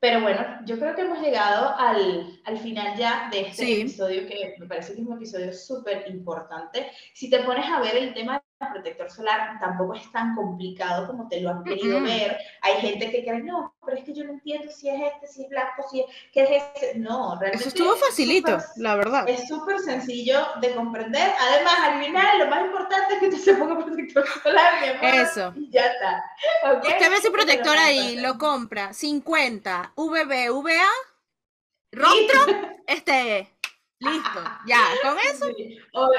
[0.01, 4.57] Pero bueno, yo creo que hemos llegado al, al final ya de este episodio que
[4.59, 6.91] me parece que es un episodio súper importante.
[7.15, 11.41] Si te pones a ver el tema protector solar tampoco es tan complicado como te
[11.41, 12.37] lo han querido ver.
[12.61, 15.45] Hay gente que cree, no, pero es que yo no entiendo si es este, si
[15.45, 16.99] es blanco, si es, ¿qué es este.
[16.99, 17.57] No, realmente.
[17.57, 19.29] Eso estuvo facilito, la verdad.
[19.29, 21.33] Es súper sencillo de comprender.
[21.41, 25.21] Además, al final, lo más importante es que tú se ponga protector solar, mi amor.
[25.21, 25.53] Eso.
[25.57, 26.25] Y ya está.
[26.77, 26.93] ¿Okay?
[26.93, 30.89] Usted ve ese protector ahí, lo compra, 50, VB, VA,
[31.93, 32.41] rostro,
[32.87, 33.49] este
[34.03, 35.47] Listo, ya, con eso.
[35.95, 36.11] O,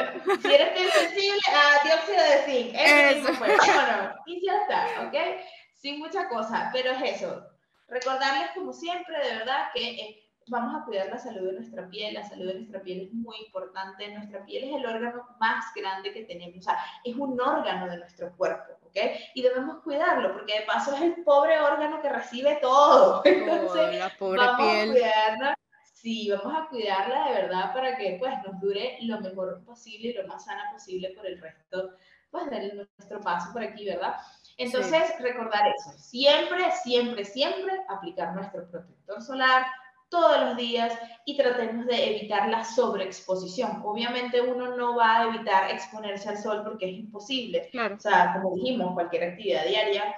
[0.41, 3.33] si eres sensible a dióxido de zinc, eso.
[3.37, 5.41] Pues, no, y ya está, ¿ok?
[5.73, 7.45] Sin mucha cosa, pero es eso.
[7.87, 12.23] Recordarles, como siempre, de verdad, que vamos a cuidar la salud de nuestra piel, la
[12.23, 16.23] salud de nuestra piel es muy importante, nuestra piel es el órgano más grande que
[16.23, 18.97] tenemos, o sea, es un órgano de nuestro cuerpo, ¿ok?
[19.35, 23.21] Y debemos cuidarlo, porque de paso es el pobre órgano que recibe todo.
[23.25, 25.03] Entonces, la pobre vamos piel.
[25.03, 25.55] a
[26.03, 30.13] sí, vamos a cuidarla de verdad para que pues nos dure lo mejor posible y
[30.13, 31.91] lo más sana posible por el resto
[32.29, 34.15] pues de nuestro paso por aquí, ¿verdad?
[34.57, 39.65] Entonces, recordar eso, siempre, siempre, siempre aplicar nuestro protector solar,
[40.09, 40.93] todos los días
[41.25, 43.81] y tratemos de evitar la sobreexposición.
[43.83, 47.67] Obviamente uno no va a evitar exponerse al sol porque es imposible.
[47.71, 47.95] Claro.
[47.95, 50.15] O sea, como dijimos, cualquier actividad diaria,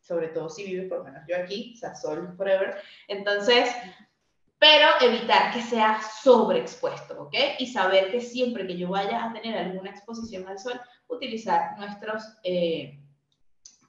[0.00, 2.76] sobre todo si vives por lo menos yo aquí, o sea, sol forever.
[3.08, 3.74] Entonces,
[4.64, 7.34] pero evitar que sea sobreexpuesto, ¿ok?
[7.58, 12.22] Y saber que siempre que yo vaya a tener alguna exposición al sol, utilizar nuestros...
[12.42, 12.98] Eh,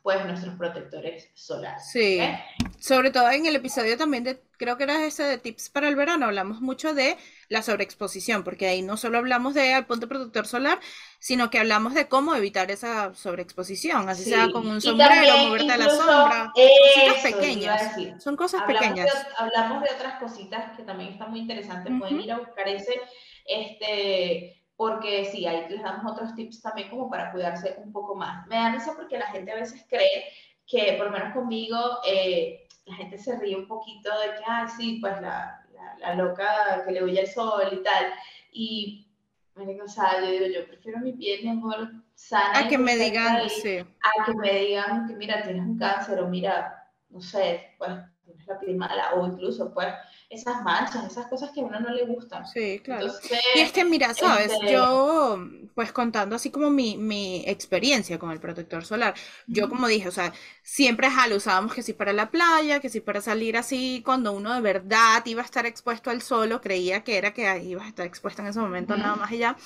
[0.04, 1.90] pues nuestros protectores solares.
[1.92, 2.76] Sí, ¿ok?
[2.78, 5.96] sobre todo en el episodio también de, creo que era ese de tips para el
[5.96, 7.18] verano, hablamos mucho de
[7.50, 10.80] la sobreexposición, porque ahí no solo hablamos de al ponte protector solar,
[11.20, 14.30] sino que hablamos de cómo evitar esa sobreexposición, así Sí.
[14.32, 19.14] sea con un sombrero, moverte a la sombra, cositas pequeñas, son cosas hablamos pequeñas.
[19.14, 21.94] De, hablamos de otras cositas que también están muy interesantes.
[22.00, 22.24] Pueden Ujú.
[22.26, 23.00] ir a buscar ese,
[23.46, 28.46] este, porque sí, ahí les damos otros tips también como para cuidarse un poco más.
[28.48, 30.26] Me da risa porque la gente a veces cree
[30.68, 31.78] que, por lo menos conmigo,
[32.08, 35.65] eh, la gente se ríe un poquito de que, ah, sí, pues la,
[36.00, 38.14] la, la loca que le huye el sol y tal.
[38.52, 39.08] Y,
[39.56, 42.60] o sea, yo digo, yo prefiero mi piel, mi amor, sana.
[42.60, 46.28] A que me digan, sí, a que me digan que mira, tienes un cáncer o
[46.28, 47.92] mira, no sé, pues
[48.24, 49.88] tienes la piel mala o incluso pues
[50.36, 52.46] esas manchas, esas cosas que a uno no le gustan.
[52.54, 53.14] sí, claro.
[53.14, 55.40] Entonces, Y es que mira, sabes, este- yo
[55.74, 59.14] pues contando así como mi, mi experiencia con el protector solar,
[59.50, 60.34] yo como dije, o sea,
[60.64, 64.32] siempre ja, lo usábamos que sí para la playa, que sí para salir así, cuando
[64.32, 67.72] uno de verdad iba a estar expuesto al sol o creía que era que ahí
[67.72, 68.98] ibas a estar expuesto en ese momento Ujú.
[68.98, 69.58] nada más ya,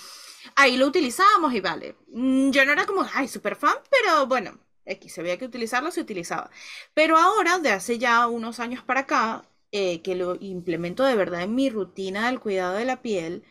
[0.55, 1.95] ahí lo utilizábamos y vale.
[2.09, 5.91] Mm, Yo no era como, ay, súper fan, pero bueno, X, se veía que utilizarlo,
[5.91, 6.49] se utilizaba.
[6.93, 11.43] Pero ahora, de hace ya unos años para acá, eh, que lo implemento de verdad
[11.43, 13.43] en mi rutina del cuidado de la piel,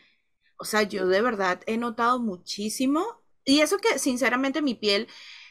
[0.57, 3.05] o sea, yo de verdad he notado muchísimo,
[3.45, 5.07] y eso que sinceramente mi piel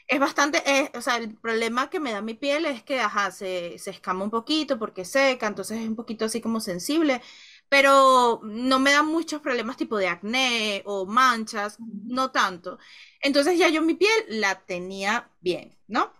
[0.06, 3.30] es bastante, eh, o sea, el problema que me da mi piel es que, ajá,
[3.30, 7.20] se, se escama un poquito porque seca, entonces es un poquito así como sensible,
[7.68, 12.78] pero no me da muchos problemas tipo de acné o manchas, no tanto.
[13.20, 16.12] Entonces ya yo mi piel la tenía bien, ¿no?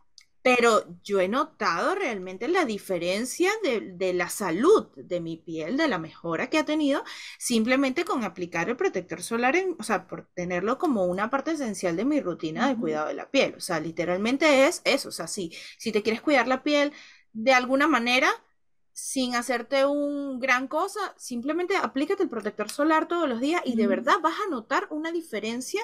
[0.56, 5.88] Pero yo he notado realmente la diferencia de, de la salud de mi piel, de
[5.88, 7.04] la mejora que ha tenido,
[7.38, 11.96] simplemente con aplicar el protector solar, en, o sea, por tenerlo como una parte esencial
[11.96, 13.54] de mi rutina de cuidado de la piel.
[13.56, 15.10] O sea, literalmente es eso.
[15.10, 16.92] O sea, si, si te quieres cuidar la piel
[17.34, 18.30] de alguna manera,
[19.00, 23.86] sin hacerte un gran cosa, simplemente aplícate el protector solar todos los días y de
[23.86, 25.80] verdad vas a notar una diferencia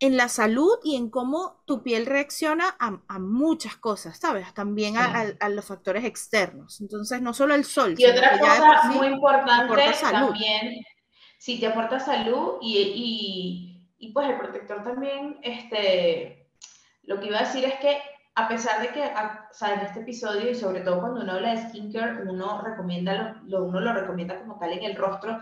[0.00, 4.52] en la salud y en cómo tu piel reacciona a, a muchas cosas, ¿sabes?
[4.54, 5.10] También a, Sí.
[5.20, 6.80] a- a los factores externos.
[6.80, 10.34] Entonces, no solo el sol, Y otra cosa sí muy importante aporta salud.
[10.34, 10.84] también,
[11.38, 12.78] sí, te aporta salud y,
[13.98, 16.48] y, y, pues el protector también, este,
[17.04, 17.98] lo que iba a decir es que
[18.36, 21.32] a pesar de que, a- o sea, en este episodio y sobre todo cuando uno
[21.32, 23.14] habla de skincare, uno recomienda,
[23.44, 25.38] lo, lo- uno lo recomienda como tal en el rostro,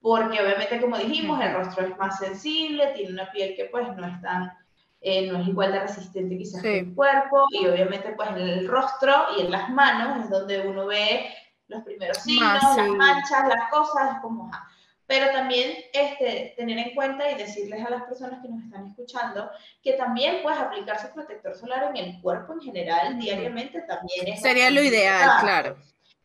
[0.00, 4.06] porque obviamente como dijimos, el rostro es más sensible, tiene una piel que pues no
[4.06, 4.52] es tan,
[5.00, 6.78] eh, no es igual de resistente quizás que Sí.
[6.88, 10.86] el cuerpo, y obviamente pues en el rostro y en las manos es donde uno
[10.86, 11.26] ve
[11.68, 12.90] los primeros signos, las sí.
[12.92, 14.48] manchas, las cosas, es como.
[15.06, 19.50] Pero también este, tener en cuenta y decirles a las personas que nos están escuchando
[19.82, 24.40] que también puedes aplicar su protector solar en el cuerpo en general, diariamente también es
[24.40, 25.76] Sería lo ideal, claro.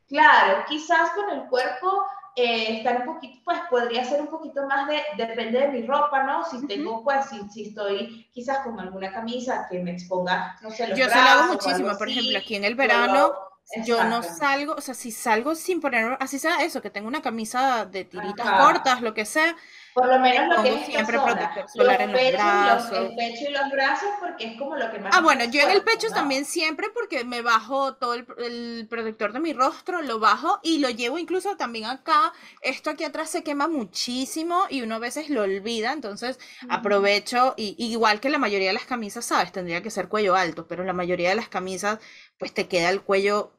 [0.08, 2.04] Claro, quizás con el cuerpo
[2.36, 6.24] eh, estar un poquito, pues podría ser un poquito más de, depende de mi ropa,
[6.24, 6.44] ¿no?
[6.46, 10.88] Si tengo, pues, si, si estoy quizás con alguna camisa que me exponga, no sé,
[10.88, 13.51] los Yo se lo hago brazos muchísimo, por así, ejemplo, aquí en el verano
[13.86, 17.22] yo no salgo, o sea, si salgo sin poner, así sea eso, que tengo una
[17.22, 18.58] camisa de tiritas Ajá.
[18.66, 19.56] cortas, lo que sea,
[19.94, 22.40] Por lo menos Me lo que es siempre zona, protector solar los en los pechos
[22.40, 23.10] y los- brazos.
[23.10, 25.70] el pecho y los brazos porque es como lo que más Ah, bueno, yo en
[25.72, 26.14] el pecho ¿no?
[26.16, 30.80] también siempre porque me bajo todo el, el protector de mi rostro, lo bajo y
[30.80, 32.32] lo llevo incluso también acá.
[32.62, 36.40] Esto aquí atrás se quema muchísimo y uno a veces lo olvida, entonces
[36.70, 40.68] aprovecho y igual que la mayoría de las camisas, sabes, tendría que ser cuello alto,
[40.68, 42.00] pero la mayoría de las camisas
[42.38, 43.52] pues te queda el cuello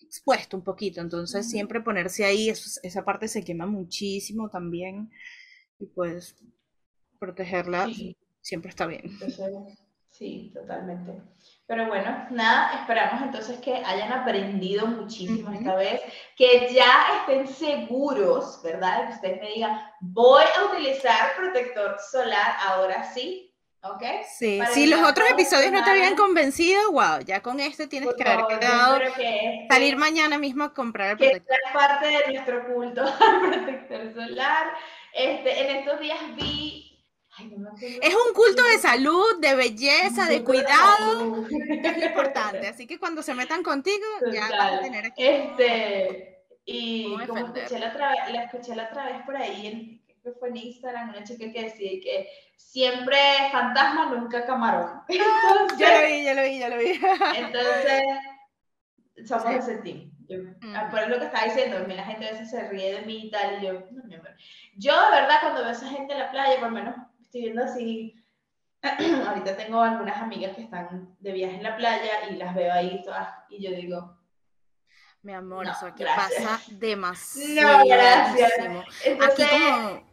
[0.00, 1.50] expuesto un poquito, entonces Ujú.
[1.50, 5.10] siempre ponerse ahí, eso- esa parte se quema muchísimo también
[5.78, 6.36] y pues
[7.18, 8.16] protegerla Sí.
[8.40, 9.02] siempre está bien.
[9.04, 9.78] Entonces,
[10.10, 11.22] Sí, totalmente.
[11.66, 16.00] Pero bueno, nada, esperamos entonces que hayan aprendido muchísimo esta vez,
[16.34, 19.06] que ya estén seguros, ¿verdad?
[19.06, 23.47] Que ustedes me digan, voy a utilizar protector solar ahora sí,
[23.82, 24.02] ¿ok?
[24.38, 28.28] Sí, si los otros episodios no te habían convencido, wow, ya con este tienes que
[28.28, 28.98] haber quedado,
[29.70, 31.56] salir mañana mismo a comprar el protector.
[31.56, 34.66] Que es parte de nuestro culto al protector solar.
[35.14, 36.88] Este, en estos días vi
[38.02, 42.66] es un culto de salud, de belleza, de cuidado, es importante.
[42.66, 45.24] Así que cuando se metan contigo, ya van a tener aquí.
[45.24, 50.38] Este, y como escuché la, otra, la escuché la otra vez por ahí, creo que
[50.38, 53.18] fue en Instagram, una chica que decía que siempre
[53.52, 55.02] fantasma, nunca camarón.
[55.78, 57.00] ya lo vi, ya lo vi, ya lo vi.
[57.36, 58.02] entonces,
[59.26, 60.10] somos ese team.
[60.28, 60.90] Yo, mm.
[60.90, 63.62] Por lo que estaba diciendo, la gente a veces se ríe de mí y tal,
[63.62, 64.36] y yo, no, mi amor.
[64.76, 67.42] Yo, de verdad, cuando veo a esa gente en la playa, por lo menos estoy
[67.42, 68.24] viendo así,
[69.26, 73.02] ahorita tengo algunas amigas que están de viaje en la playa y las veo ahí
[73.02, 74.18] todas y yo digo,
[75.22, 77.78] mi amor, eso aquí pasa demasiado.
[77.84, 78.52] No, gracias.
[78.60, 80.07] aquí como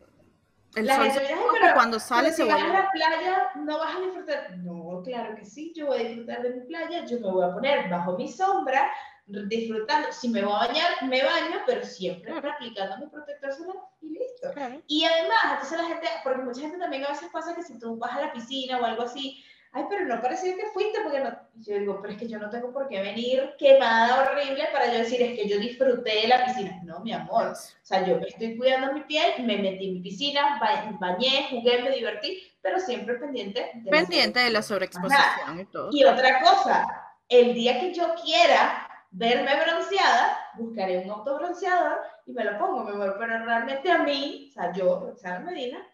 [0.76, 4.00] el sol se pero, cuando sale se si vas a la playa, no vas a
[4.02, 4.58] disfrutar.
[4.58, 7.54] No, claro que sí, yo voy a disfrutar de mi playa, yo me voy a
[7.54, 8.92] poner bajo mi sombra,
[9.26, 10.12] disfrutando.
[10.12, 14.52] Si me voy a bañar, me baño, pero siempre aplicando mi protector solar y listo.
[14.88, 17.98] Y además, entonces la gente, porque mucha gente también a veces pasa que si tú
[17.98, 19.44] vas a la piscina o algo así,
[19.76, 21.38] ay, pero no parecía que fuiste porque no.
[21.56, 25.00] yo digo, pero es que yo no tengo por qué venir quemada horrible para yo
[25.00, 26.82] decir, es que yo disfruté de la piscina.
[26.86, 27.48] No, mi amor.
[27.48, 27.56] O
[27.86, 30.60] sea, yo me estoy cuidando mi piel, me metí en mi piscina,
[31.00, 35.90] bañé, jugué, me divertí, pero siempre pendiente de Pendiente de la sobreexposición y todo.
[35.92, 36.88] Y otra cosa,
[37.28, 42.92] el día que yo quiera verme bronceada, buscaré un autobronceador y me lo pongo, mi
[42.92, 43.18] amor.
[43.20, 45.86] Pero realmente a mí, o sea, yo, Roxana Medina,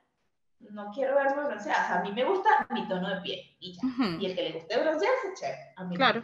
[0.69, 1.83] no quiero verme bronceada.
[1.83, 3.81] O sea, a mí me gusta mi tono de piel y ya.
[4.19, 5.73] Y el que le guste broncearse, chévere.
[5.75, 6.23] A mí claro.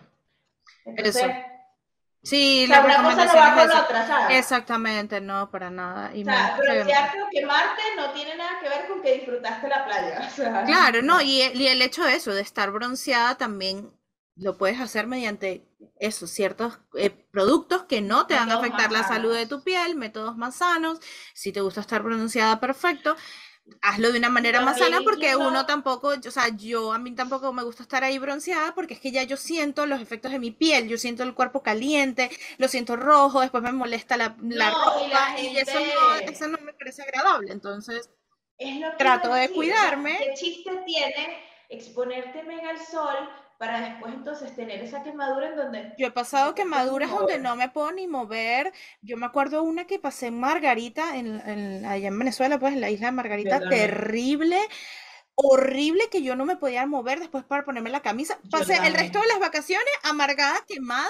[0.85, 1.33] Entonces, Eso.
[2.23, 4.37] Sí, o sea, una cosa no va con la otra, ¿sabes?
[4.39, 6.13] Exactamente, no, para nada.
[6.13, 9.85] Y o sea, broncearte o quemarte no tiene nada que ver con que disfrutaste la
[9.85, 10.27] playa.
[10.27, 13.91] O sea, claro, no, y y el hecho de eso, de estar bronceada también
[14.35, 15.67] lo puedes hacer mediante
[15.99, 19.95] esos ciertos eh, productos que no te van a afectar la salud de tu piel,
[19.95, 20.99] métodos más sanos.
[21.33, 23.15] Si te gusta estar pronunciada, perfecto.
[23.81, 27.53] Hazlo de una manera más sana porque uno tampoco, o sea, yo a mí tampoco
[27.53, 30.51] me gusta estar ahí bronceada porque es que ya yo siento los efectos de mi
[30.51, 35.39] piel, yo siento el cuerpo caliente, lo siento rojo, después me molesta la, la ropa
[35.39, 37.51] y, eso, no, eso no me parece agradable.
[37.51, 38.09] Entonces,
[38.97, 40.17] trato de cuidarme.
[40.17, 45.93] ¿Qué chiste tiene exponerte mega al sol para después entonces tener esa quemadura en donde...
[45.97, 48.71] Yo he pasado quemaduras donde no me puedo ni mover.
[49.01, 52.89] Yo me acuerdo una que pasé en Margarita, en, allá en Venezuela, pues en la
[52.89, 54.59] isla de Margarita, terrible,
[55.35, 58.39] horrible que yo no me podía mover después para ponerme la camisa.
[58.51, 61.07] Pasé el resto de las vacaciones amargada, quemada.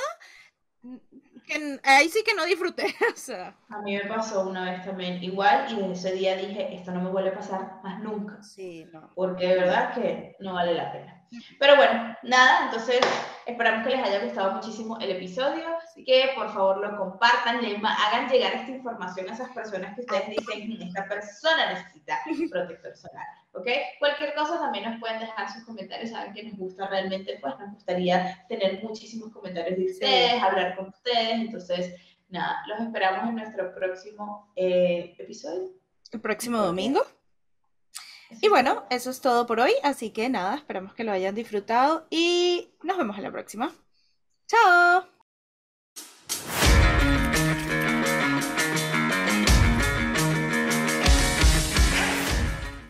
[1.83, 2.85] ahí sí que no disfruté.
[3.13, 3.57] O sea.
[3.69, 7.01] A mí me pasó una vez también igual y desde ese día dije, esto no
[7.01, 8.41] me vuelve a pasar más nunca.
[8.41, 9.11] Sí, no.
[9.15, 11.16] Porque de verdad que no vale la pena.
[11.59, 12.99] Pero bueno, nada, entonces
[13.45, 15.65] esperamos que les haya gustado muchísimo el episodio,
[16.05, 20.29] que por favor lo compartan, le hagan llegar esta información a esas personas que ustedes
[20.29, 22.19] dicen, esta persona necesita
[22.49, 23.67] protector solar, ¿ok?
[23.99, 27.73] Cualquier cosa también nos pueden dejar sus comentarios, saben que nos gusta realmente, pues nos
[27.73, 31.95] gustaría tener muchísimos comentarios de ustedes, hablar con ustedes, entonces
[32.29, 35.69] nada, los esperamos en nuestro próximo eh, episodio.
[36.11, 37.01] El próximo domingo.
[38.41, 42.07] Y bueno, eso es todo por hoy, así que nada, esperamos que lo hayan disfrutado
[42.09, 43.73] y nos vemos en la próxima.
[44.47, 45.16] ¡Chao!